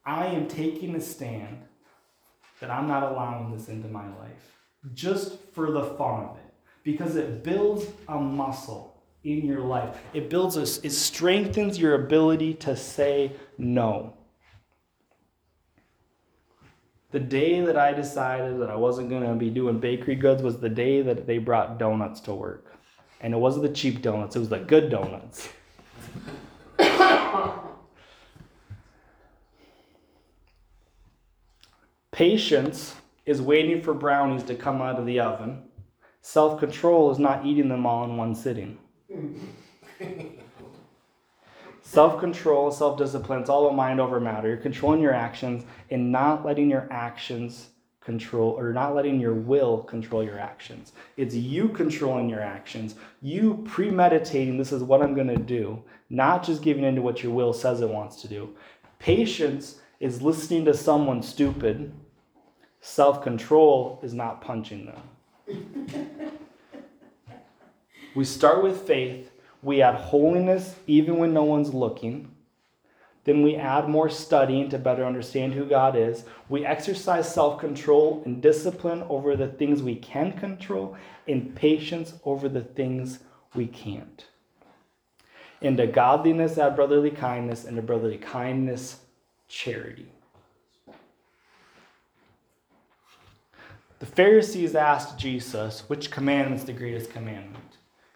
I 0.05 0.25
am 0.25 0.47
taking 0.47 0.95
a 0.95 1.01
stand 1.01 1.59
that 2.59 2.71
I'm 2.71 2.87
not 2.87 3.03
allowing 3.03 3.55
this 3.55 3.69
into 3.69 3.87
my 3.87 4.07
life 4.17 4.57
just 4.93 5.37
for 5.53 5.71
the 5.71 5.83
fun 5.83 6.23
of 6.23 6.37
it 6.37 6.53
because 6.83 7.15
it 7.15 7.43
builds 7.43 7.85
a 8.07 8.19
muscle 8.19 9.01
in 9.23 9.45
your 9.45 9.61
life. 9.61 9.97
It 10.13 10.29
builds 10.29 10.57
a, 10.57 10.63
it 10.85 10.91
strengthens 10.91 11.77
your 11.77 11.93
ability 11.93 12.55
to 12.55 12.75
say 12.75 13.33
no. 13.57 14.13
The 17.13 17.19
day 17.19 17.61
that 17.61 17.77
I 17.77 17.93
decided 17.93 18.59
that 18.59 18.71
I 18.71 18.75
wasn't 18.75 19.11
going 19.11 19.21
to 19.21 19.35
be 19.35 19.51
doing 19.51 19.79
bakery 19.79 20.15
goods 20.15 20.41
was 20.41 20.57
the 20.59 20.67
day 20.67 21.03
that 21.03 21.27
they 21.27 21.37
brought 21.37 21.77
donuts 21.77 22.19
to 22.21 22.33
work. 22.33 22.75
And 23.21 23.35
it 23.35 23.37
wasn't 23.37 23.67
the 23.67 23.71
cheap 23.71 24.01
donuts, 24.01 24.35
it 24.35 24.39
was 24.39 24.49
the 24.49 24.57
good 24.57 24.89
donuts. 24.89 25.47
Patience 32.11 32.95
is 33.27 33.43
waiting 33.43 33.83
for 33.83 33.93
brownies 33.93 34.41
to 34.45 34.55
come 34.55 34.81
out 34.81 34.97
of 34.97 35.05
the 35.05 35.19
oven. 35.19 35.65
Self 36.23 36.59
control 36.59 37.11
is 37.11 37.19
not 37.19 37.45
eating 37.45 37.69
them 37.69 37.85
all 37.85 38.05
in 38.05 38.17
one 38.17 38.33
sitting. 38.33 38.79
Self 41.93 42.19
control, 42.19 42.71
self 42.71 42.97
discipline, 42.97 43.41
it's 43.41 43.49
all 43.49 43.65
about 43.65 43.75
mind 43.75 44.01
over 44.01 44.19
matter. 44.19 44.47
You're 44.47 44.57
controlling 44.57 45.01
your 45.01 45.13
actions 45.13 45.63
and 45.91 46.11
not 46.11 46.45
letting 46.45 46.69
your 46.69 46.87
actions 46.91 47.69
control, 48.01 48.51
or 48.59 48.73
not 48.73 48.95
letting 48.95 49.19
your 49.19 49.33
will 49.33 49.83
control 49.83 50.23
your 50.23 50.37
actions. 50.37 50.91
It's 51.15 51.35
you 51.35 51.69
controlling 51.69 52.29
your 52.29 52.41
actions, 52.41 52.95
you 53.21 53.63
premeditating, 53.65 54.57
this 54.57 54.73
is 54.73 54.83
what 54.83 55.01
I'm 55.01 55.15
going 55.15 55.27
to 55.27 55.37
do, 55.37 55.81
not 56.09 56.43
just 56.43 56.61
giving 56.61 56.83
into 56.83 57.01
what 57.01 57.23
your 57.23 57.31
will 57.31 57.53
says 57.53 57.79
it 57.79 57.89
wants 57.89 58.21
to 58.23 58.27
do. 58.27 58.49
Patience 58.99 59.79
is 60.01 60.21
listening 60.21 60.65
to 60.65 60.73
someone 60.73 61.23
stupid 61.23 61.93
Self 62.85 63.23
control 63.23 63.97
is 64.03 64.13
not 64.13 64.41
punching 64.41 64.91
them. 65.47 66.27
we 68.13 68.25
start 68.25 68.61
with 68.61 68.85
faith, 68.85 69.31
we 69.63 69.81
add 69.81 69.95
holiness 69.95 70.75
even 70.87 71.17
when 71.17 71.33
no 71.33 71.43
one's 71.43 71.73
looking. 71.73 72.29
Then 73.23 73.41
we 73.41 73.55
add 73.55 73.87
more 73.87 74.09
studying 74.09 74.69
to 74.69 74.77
better 74.77 75.05
understand 75.05 75.53
who 75.53 75.65
God 75.65 75.95
is. 75.95 76.25
We 76.49 76.65
exercise 76.65 77.33
self 77.33 77.59
control 77.59 78.21
and 78.25 78.41
discipline 78.41 79.03
over 79.09 79.37
the 79.37 79.47
things 79.47 79.81
we 79.81 79.95
can 79.95 80.33
control, 80.33 80.97
and 81.27 81.55
patience 81.55 82.13
over 82.25 82.49
the 82.49 82.63
things 82.63 83.19
we 83.55 83.67
can't. 83.67 84.25
And 85.61 85.77
godliness, 85.87 86.57
add 86.57 86.75
brotherly 86.75 87.11
kindness, 87.11 87.63
and 87.63 87.77
to 87.77 87.81
brotherly 87.81 88.17
kindness, 88.17 88.97
charity. 89.47 90.11
The 93.99 94.05
Pharisees 94.05 94.75
asked 94.75 95.17
Jesus, 95.17 95.87
which 95.87 96.11
commandment 96.11 96.59
is 96.59 96.65
the 96.65 96.73
greatest 96.73 97.11
commandment? 97.11 97.62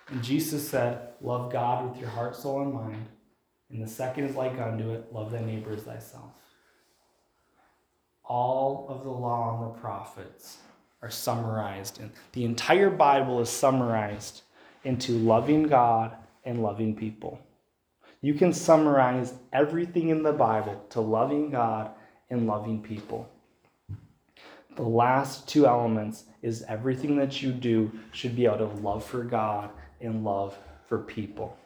And 0.10 0.24
Jesus 0.24 0.68
said, 0.68 1.10
Love 1.22 1.52
God 1.52 1.90
with 1.90 2.00
your 2.00 2.10
heart, 2.10 2.36
soul, 2.36 2.62
and 2.62 2.74
mind. 2.74 3.06
And 3.70 3.84
the 3.84 3.88
second 3.88 4.26
is 4.26 4.36
like 4.36 4.58
unto 4.60 4.92
it, 4.92 5.12
love 5.12 5.32
thy 5.32 5.42
neighbor 5.42 5.74
as 5.74 5.84
thyself. 5.84 6.32
All 8.24 8.88
of 8.90 9.04
the 9.04 9.12
law 9.12 9.58
and 9.58 9.68
the 9.68 9.80
prophets 9.80 10.58
are 11.02 11.10
summarized, 11.10 12.00
and 12.00 12.12
the 12.34 12.46
entire 12.46 12.90
Bible 12.90 13.42
is 13.42 13.50
summarized 13.50 14.42
into 14.84 15.14
loving 15.14 15.64
God 15.64 16.16
and 16.46 16.64
loving 16.64 16.96
people. 16.96 17.40
You 18.22 18.34
can 18.34 18.54
summarize 18.54 19.34
everything 19.54 20.10
in 20.10 20.24
the 20.24 20.34
Bible 20.34 20.84
to 20.90 21.02
loving 21.02 21.52
God 21.52 21.92
and 22.30 22.48
loving 22.48 22.82
people. 22.82 23.30
The 24.76 24.84
last 24.84 25.48
two 25.48 25.68
elements 25.68 26.26
is 26.42 26.64
everything 26.68 27.16
that 27.18 27.42
you 27.42 27.52
do 27.52 27.92
should 28.12 28.36
be 28.36 28.48
out 28.48 28.62
of 28.62 28.84
love 28.84 29.04
for 29.04 29.24
God 29.24 29.70
and 30.02 30.24
love 30.24 30.58
for 30.88 31.00
people. 31.00 31.58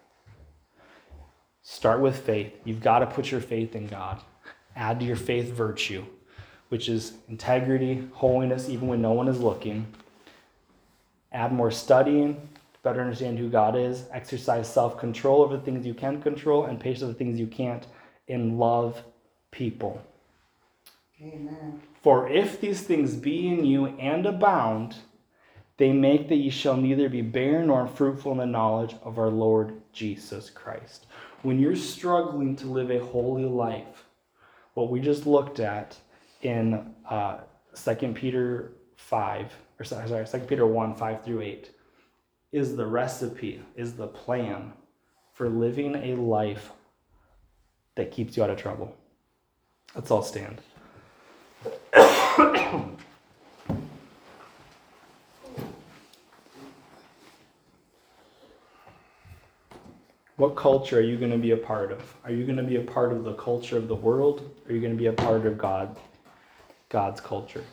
Start 1.63 2.01
with 2.01 2.17
faith. 2.17 2.53
You've 2.65 2.81
got 2.81 2.99
to 2.99 3.05
put 3.05 3.31
your 3.31 3.41
faith 3.41 3.75
in 3.75 3.87
God. 3.87 4.21
Add 4.75 4.99
to 4.99 5.05
your 5.05 5.15
faith 5.15 5.51
virtue, 5.51 6.03
which 6.69 6.89
is 6.89 7.13
integrity, 7.29 8.07
holiness, 8.13 8.69
even 8.69 8.87
when 8.87 9.01
no 9.01 9.11
one 9.11 9.27
is 9.27 9.39
looking. 9.39 9.85
Add 11.31 11.53
more 11.53 11.71
studying 11.71 12.35
to 12.35 12.79
better 12.83 13.01
understand 13.01 13.37
who 13.37 13.49
God 13.49 13.75
is. 13.75 14.05
Exercise 14.11 14.71
self 14.71 14.97
control 14.97 15.41
over 15.41 15.57
the 15.57 15.63
things 15.63 15.85
you 15.85 15.93
can 15.93 16.21
control 16.21 16.65
and 16.65 16.79
patience 16.79 17.03
over 17.03 17.13
the 17.13 17.17
things 17.17 17.39
you 17.39 17.47
can't. 17.47 17.85
And 18.27 18.57
love 18.57 19.03
people. 19.51 20.01
Amen. 21.21 21.81
For 22.01 22.27
if 22.27 22.59
these 22.59 22.81
things 22.81 23.15
be 23.15 23.47
in 23.49 23.65
you 23.65 23.87
and 23.87 24.25
abound, 24.25 24.95
they 25.81 25.91
make 25.91 26.29
that 26.29 26.35
ye 26.35 26.51
shall 26.51 26.77
neither 26.77 27.09
be 27.09 27.23
barren 27.23 27.65
nor 27.65 27.81
unfruitful 27.81 28.33
in 28.33 28.37
the 28.37 28.45
knowledge 28.45 28.95
of 29.01 29.17
our 29.17 29.31
Lord 29.31 29.81
Jesus 29.91 30.47
Christ. 30.51 31.07
When 31.41 31.57
you're 31.57 31.75
struggling 31.75 32.55
to 32.57 32.67
live 32.67 32.91
a 32.91 33.03
holy 33.03 33.45
life, 33.45 34.05
what 34.75 34.91
we 34.91 34.99
just 34.99 35.25
looked 35.25 35.59
at 35.59 35.97
in 36.43 36.93
uh, 37.09 37.39
2 37.73 38.13
Peter 38.13 38.73
5, 38.97 39.55
or 39.79 39.83
sorry, 39.83 40.07
sorry, 40.07 40.27
2 40.27 40.37
Peter 40.45 40.67
1, 40.67 40.93
5 40.93 41.25
through 41.25 41.41
8, 41.41 41.71
is 42.51 42.75
the 42.75 42.85
recipe, 42.85 43.63
is 43.75 43.93
the 43.93 44.05
plan 44.05 44.73
for 45.33 45.49
living 45.49 45.95
a 45.95 46.13
life 46.13 46.69
that 47.95 48.11
keeps 48.11 48.37
you 48.37 48.43
out 48.43 48.51
of 48.51 48.59
trouble. 48.59 48.95
Let's 49.95 50.11
all 50.11 50.21
stand. 50.21 50.61
What 60.41 60.55
culture 60.55 60.97
are 60.97 61.03
you 61.03 61.17
going 61.17 61.29
to 61.29 61.37
be 61.37 61.51
a 61.51 61.57
part 61.57 61.91
of? 61.91 62.15
Are 62.23 62.31
you 62.31 62.45
going 62.45 62.57
to 62.57 62.63
be 62.63 62.77
a 62.77 62.81
part 62.81 63.13
of 63.13 63.23
the 63.23 63.35
culture 63.35 63.77
of 63.77 63.87
the 63.87 63.93
world? 63.93 64.41
Or 64.65 64.71
are 64.71 64.73
you 64.73 64.81
going 64.81 64.91
to 64.91 64.97
be 64.97 65.05
a 65.05 65.13
part 65.13 65.45
of 65.45 65.55
God, 65.55 65.95
God's 66.89 67.21
culture? 67.21 67.63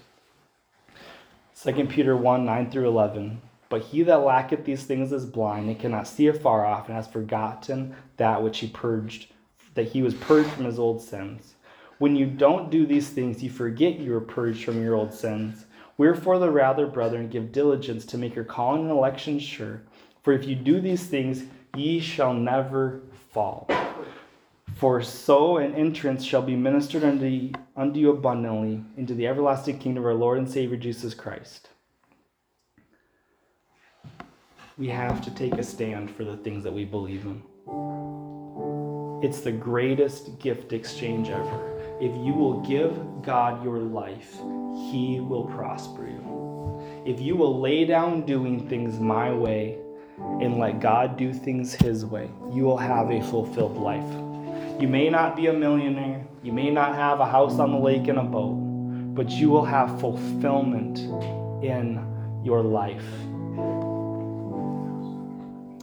2 1.63 1.87
Peter 1.87 2.15
1 2.15 2.45
9 2.45 2.71
through 2.71 2.87
11. 2.87 3.41
But 3.71 3.85
he 3.85 4.03
that 4.03 4.17
lacketh 4.17 4.67
these 4.67 4.85
things 4.85 5.13
is 5.13 5.25
blind 5.25 5.71
and 5.71 5.81
cannot 5.81 6.07
see 6.07 6.27
afar 6.27 6.67
off 6.67 6.89
and 6.89 6.95
has 6.95 7.09
forgotten 7.09 7.97
that 8.19 8.43
which 8.43 8.59
he 8.59 8.69
purged, 8.69 9.33
that 9.73 9.89
he 9.89 10.03
was 10.03 10.13
purged 10.13 10.51
from 10.51 10.67
his 10.67 10.79
old 10.79 11.01
sins. 11.01 11.55
When 11.97 12.17
you 12.17 12.27
don't 12.27 12.69
do 12.69 12.85
these 12.85 13.09
things, 13.09 13.43
you 13.43 13.49
forget 13.49 13.99
you 13.99 14.13
were 14.13 14.21
purged 14.21 14.67
from 14.67 14.83
your 14.83 14.95
old 14.95 15.15
sins. 15.15 15.65
Wherefore, 15.97 16.39
the 16.39 16.51
rather, 16.51 16.87
brethren, 16.87 17.31
give 17.31 17.51
diligence 17.51 18.05
to 18.05 18.19
make 18.19 18.35
your 18.35 18.45
calling 18.45 18.83
and 18.83 18.91
election 18.91 19.39
sure. 19.39 19.81
For 20.23 20.35
if 20.35 20.45
you 20.45 20.55
do 20.55 20.83
these 20.83 21.07
things, 21.07 21.45
ye 21.79 22.01
shall 22.01 22.35
never 22.35 23.01
fall. 23.31 23.69
For 24.77 25.03
so 25.03 25.57
an 25.57 25.75
entrance 25.75 26.25
shall 26.25 26.43
be 26.43 26.55
ministered 26.55 27.05
unto, 27.05 27.51
unto 27.77 27.99
you 27.99 28.11
abundantly 28.11 28.85
into 28.97 29.15
the 29.15 29.27
everlasting 29.27 29.79
kingdom 29.79 30.05
of 30.05 30.09
our 30.09 30.15
Lord 30.15 30.39
and 30.39 30.51
Savior 30.51 30.77
Jesus 30.77 31.15
Christ. 31.15 31.71
We 34.77 34.89
have 34.89 35.21
to 35.23 35.31
take 35.33 35.55
a 35.55 35.63
stand 35.65 36.11
for 36.11 36.23
the 36.23 36.37
things 36.37 36.63
that 36.63 36.73
we 36.73 36.85
believe 36.85 37.25
in. 37.25 37.43
It's 39.21 39.41
the 39.41 39.51
greatest 39.51 40.39
gift 40.39 40.73
exchange 40.73 41.29
ever. 41.29 41.99
If 42.01 42.15
you 42.25 42.33
will 42.33 42.61
give 42.61 42.97
God 43.23 43.65
your 43.65 43.79
life, 43.79 44.35
He 44.93 45.19
will 45.19 45.47
prosper 45.47 46.07
you. 46.07 47.03
If 47.05 47.21
you 47.21 47.35
will 47.35 47.61
lay 47.61 47.85
down 47.85 48.25
doing 48.25 48.69
things 48.69 49.01
my 49.01 49.33
way 49.33 49.79
and 50.41 50.59
let 50.59 50.81
God 50.81 51.17
do 51.17 51.33
things 51.33 51.75
His 51.75 52.05
way, 52.05 52.31
you 52.53 52.65
will 52.65 52.77
have 52.77 53.11
a 53.11 53.21
fulfilled 53.23 53.77
life. 53.77 54.11
You 54.81 54.89
may 54.89 55.09
not 55.09 55.37
be 55.37 55.47
a 55.49 55.53
millionaire, 55.53 56.25
you 56.43 56.53
may 56.53 56.71
not 56.71 56.95
have 56.95 57.21
a 57.21 57.27
house 57.27 57.59
on 57.59 57.73
the 57.73 57.79
lake 57.79 58.09
and 58.09 58.19
a 58.19 58.23
boat, 58.23 58.55
but 59.15 59.31
you 59.31 59.51
will 59.51 59.65
have 59.65 60.01
fulfillment 60.01 60.99
in 61.65 62.05
your 62.45 62.63
life. 62.63 63.05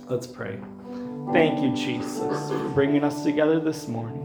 Let's 0.09 0.27
pray. 0.27 0.59
Thank 1.33 1.61
you, 1.61 1.75
Jesus, 1.75 2.49
for 2.49 2.69
bringing 2.69 3.03
us 3.03 3.23
together 3.23 3.59
this 3.59 3.87
morning. 3.87 4.21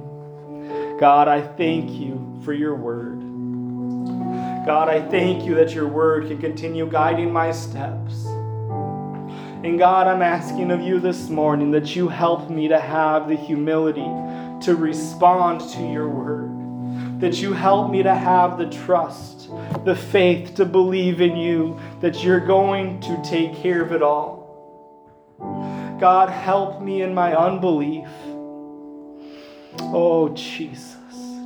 God, 1.00 1.26
I 1.26 1.40
thank 1.40 1.90
you 1.90 2.40
for 2.44 2.52
your 2.52 2.76
word. 2.76 3.20
God, 4.66 4.88
I 4.88 5.00
thank 5.08 5.44
you 5.44 5.54
that 5.54 5.74
your 5.74 5.88
word 5.88 6.28
can 6.28 6.38
continue 6.38 6.86
guiding 6.88 7.32
my 7.32 7.50
steps. 7.50 8.29
And 9.62 9.78
God, 9.78 10.06
I'm 10.06 10.22
asking 10.22 10.70
of 10.70 10.80
you 10.80 11.00
this 11.00 11.28
morning 11.28 11.70
that 11.72 11.94
you 11.94 12.08
help 12.08 12.48
me 12.48 12.68
to 12.68 12.80
have 12.80 13.28
the 13.28 13.36
humility 13.36 14.00
to 14.64 14.74
respond 14.74 15.60
to 15.72 15.82
your 15.82 16.08
word. 16.08 17.20
That 17.20 17.42
you 17.42 17.52
help 17.52 17.90
me 17.90 18.02
to 18.02 18.14
have 18.14 18.56
the 18.56 18.70
trust, 18.70 19.50
the 19.84 19.94
faith 19.94 20.54
to 20.54 20.64
believe 20.64 21.20
in 21.20 21.36
you, 21.36 21.78
that 22.00 22.24
you're 22.24 22.40
going 22.40 23.00
to 23.00 23.20
take 23.22 23.54
care 23.56 23.82
of 23.82 23.92
it 23.92 24.00
all. 24.00 24.40
God, 26.00 26.30
help 26.30 26.80
me 26.80 27.02
in 27.02 27.12
my 27.12 27.36
unbelief. 27.36 28.08
Oh, 29.92 30.30
Jesus, 30.34 30.96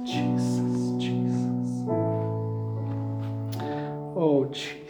Jesus, 0.04 0.92
Jesus. 1.02 1.88
Oh, 4.16 4.48
Jesus. 4.52 4.83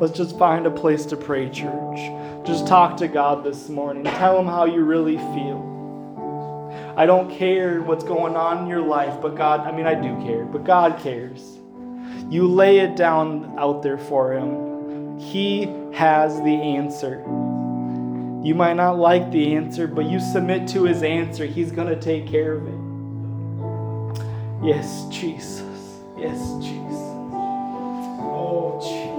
Let's 0.00 0.18
just 0.18 0.36
find 0.36 0.66
a 0.66 0.70
place 0.70 1.06
to 1.06 1.16
pray, 1.16 1.48
church. 1.48 1.98
Just 2.44 2.66
talk 2.66 2.96
to 2.96 3.06
God 3.06 3.44
this 3.44 3.68
morning. 3.68 4.02
Tell 4.02 4.40
Him 4.40 4.46
how 4.46 4.64
you 4.64 4.82
really 4.82 5.16
feel. 5.16 5.74
I 6.96 7.06
don't 7.06 7.30
care 7.30 7.80
what's 7.82 8.02
going 8.02 8.34
on 8.34 8.64
in 8.64 8.66
your 8.66 8.82
life, 8.82 9.20
but 9.22 9.36
God, 9.36 9.60
I 9.60 9.70
mean, 9.70 9.86
I 9.86 9.94
do 9.94 10.20
care, 10.26 10.44
but 10.44 10.64
God 10.64 10.98
cares. 10.98 11.58
You 12.28 12.48
lay 12.48 12.78
it 12.78 12.96
down 12.96 13.54
out 13.56 13.84
there 13.84 13.98
for 13.98 14.32
Him. 14.32 15.20
He 15.20 15.72
has 15.94 16.36
the 16.38 16.50
answer. 16.50 17.20
You 18.42 18.56
might 18.56 18.74
not 18.74 18.98
like 18.98 19.30
the 19.30 19.54
answer, 19.54 19.86
but 19.86 20.06
you 20.06 20.18
submit 20.18 20.66
to 20.70 20.82
His 20.82 21.04
answer. 21.04 21.46
He's 21.46 21.70
going 21.70 21.88
to 21.88 22.00
take 22.00 22.26
care 22.26 22.54
of 22.54 22.66
it. 22.66 22.85
Yes, 24.62 25.06
Jesus. 25.10 26.00
Yes, 26.18 26.38
Jesus. 26.60 27.30
Oh, 28.20 28.78
Jesus. 28.82 29.15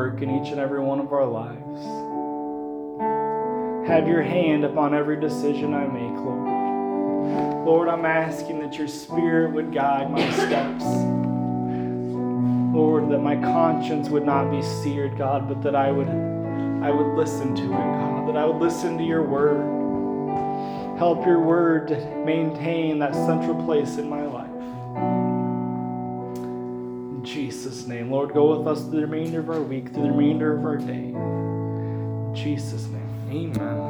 Work 0.00 0.22
in 0.22 0.30
each 0.30 0.50
and 0.50 0.58
every 0.58 0.80
one 0.80 0.98
of 0.98 1.12
our 1.12 1.26
lives. 1.26 1.78
Have 3.86 4.08
your 4.08 4.22
hand 4.22 4.64
upon 4.64 4.94
every 4.94 5.20
decision 5.20 5.74
I 5.74 5.86
make, 5.86 6.16
Lord. 6.24 7.66
Lord, 7.66 7.88
I'm 7.90 8.06
asking 8.06 8.60
that 8.60 8.78
your 8.78 8.88
spirit 8.88 9.52
would 9.52 9.74
guide 9.74 10.10
my 10.10 10.26
steps. 10.32 10.84
Lord, 12.74 13.10
that 13.10 13.18
my 13.18 13.36
conscience 13.36 14.08
would 14.08 14.24
not 14.24 14.50
be 14.50 14.62
seared, 14.62 15.18
God, 15.18 15.46
but 15.46 15.60
that 15.60 15.74
I 15.74 15.90
would 15.92 16.08
I 16.08 16.90
would 16.90 17.14
listen 17.14 17.54
to 17.56 17.64
it, 17.64 17.68
God, 17.68 18.26
that 18.26 18.38
I 18.38 18.46
would 18.46 18.56
listen 18.56 18.96
to 18.96 19.04
your 19.04 19.22
word. 19.22 19.60
Help 20.96 21.26
your 21.26 21.40
word 21.40 21.88
to 21.88 21.96
maintain 22.24 23.00
that 23.00 23.14
central 23.14 23.62
place 23.66 23.98
in 23.98 24.08
my 24.08 24.24
life. 24.24 24.49
Name, 27.90 28.10
Lord, 28.10 28.32
go 28.32 28.56
with 28.56 28.66
us 28.66 28.82
through 28.82 29.00
the 29.00 29.06
remainder 29.06 29.40
of 29.40 29.50
our 29.50 29.60
week, 29.60 29.92
through 29.92 30.04
the 30.04 30.10
remainder 30.12 30.56
of 30.56 30.64
our 30.64 30.76
day. 30.76 31.12
In 31.12 32.32
Jesus' 32.34 32.86
name, 32.86 33.52
amen. 33.58 33.80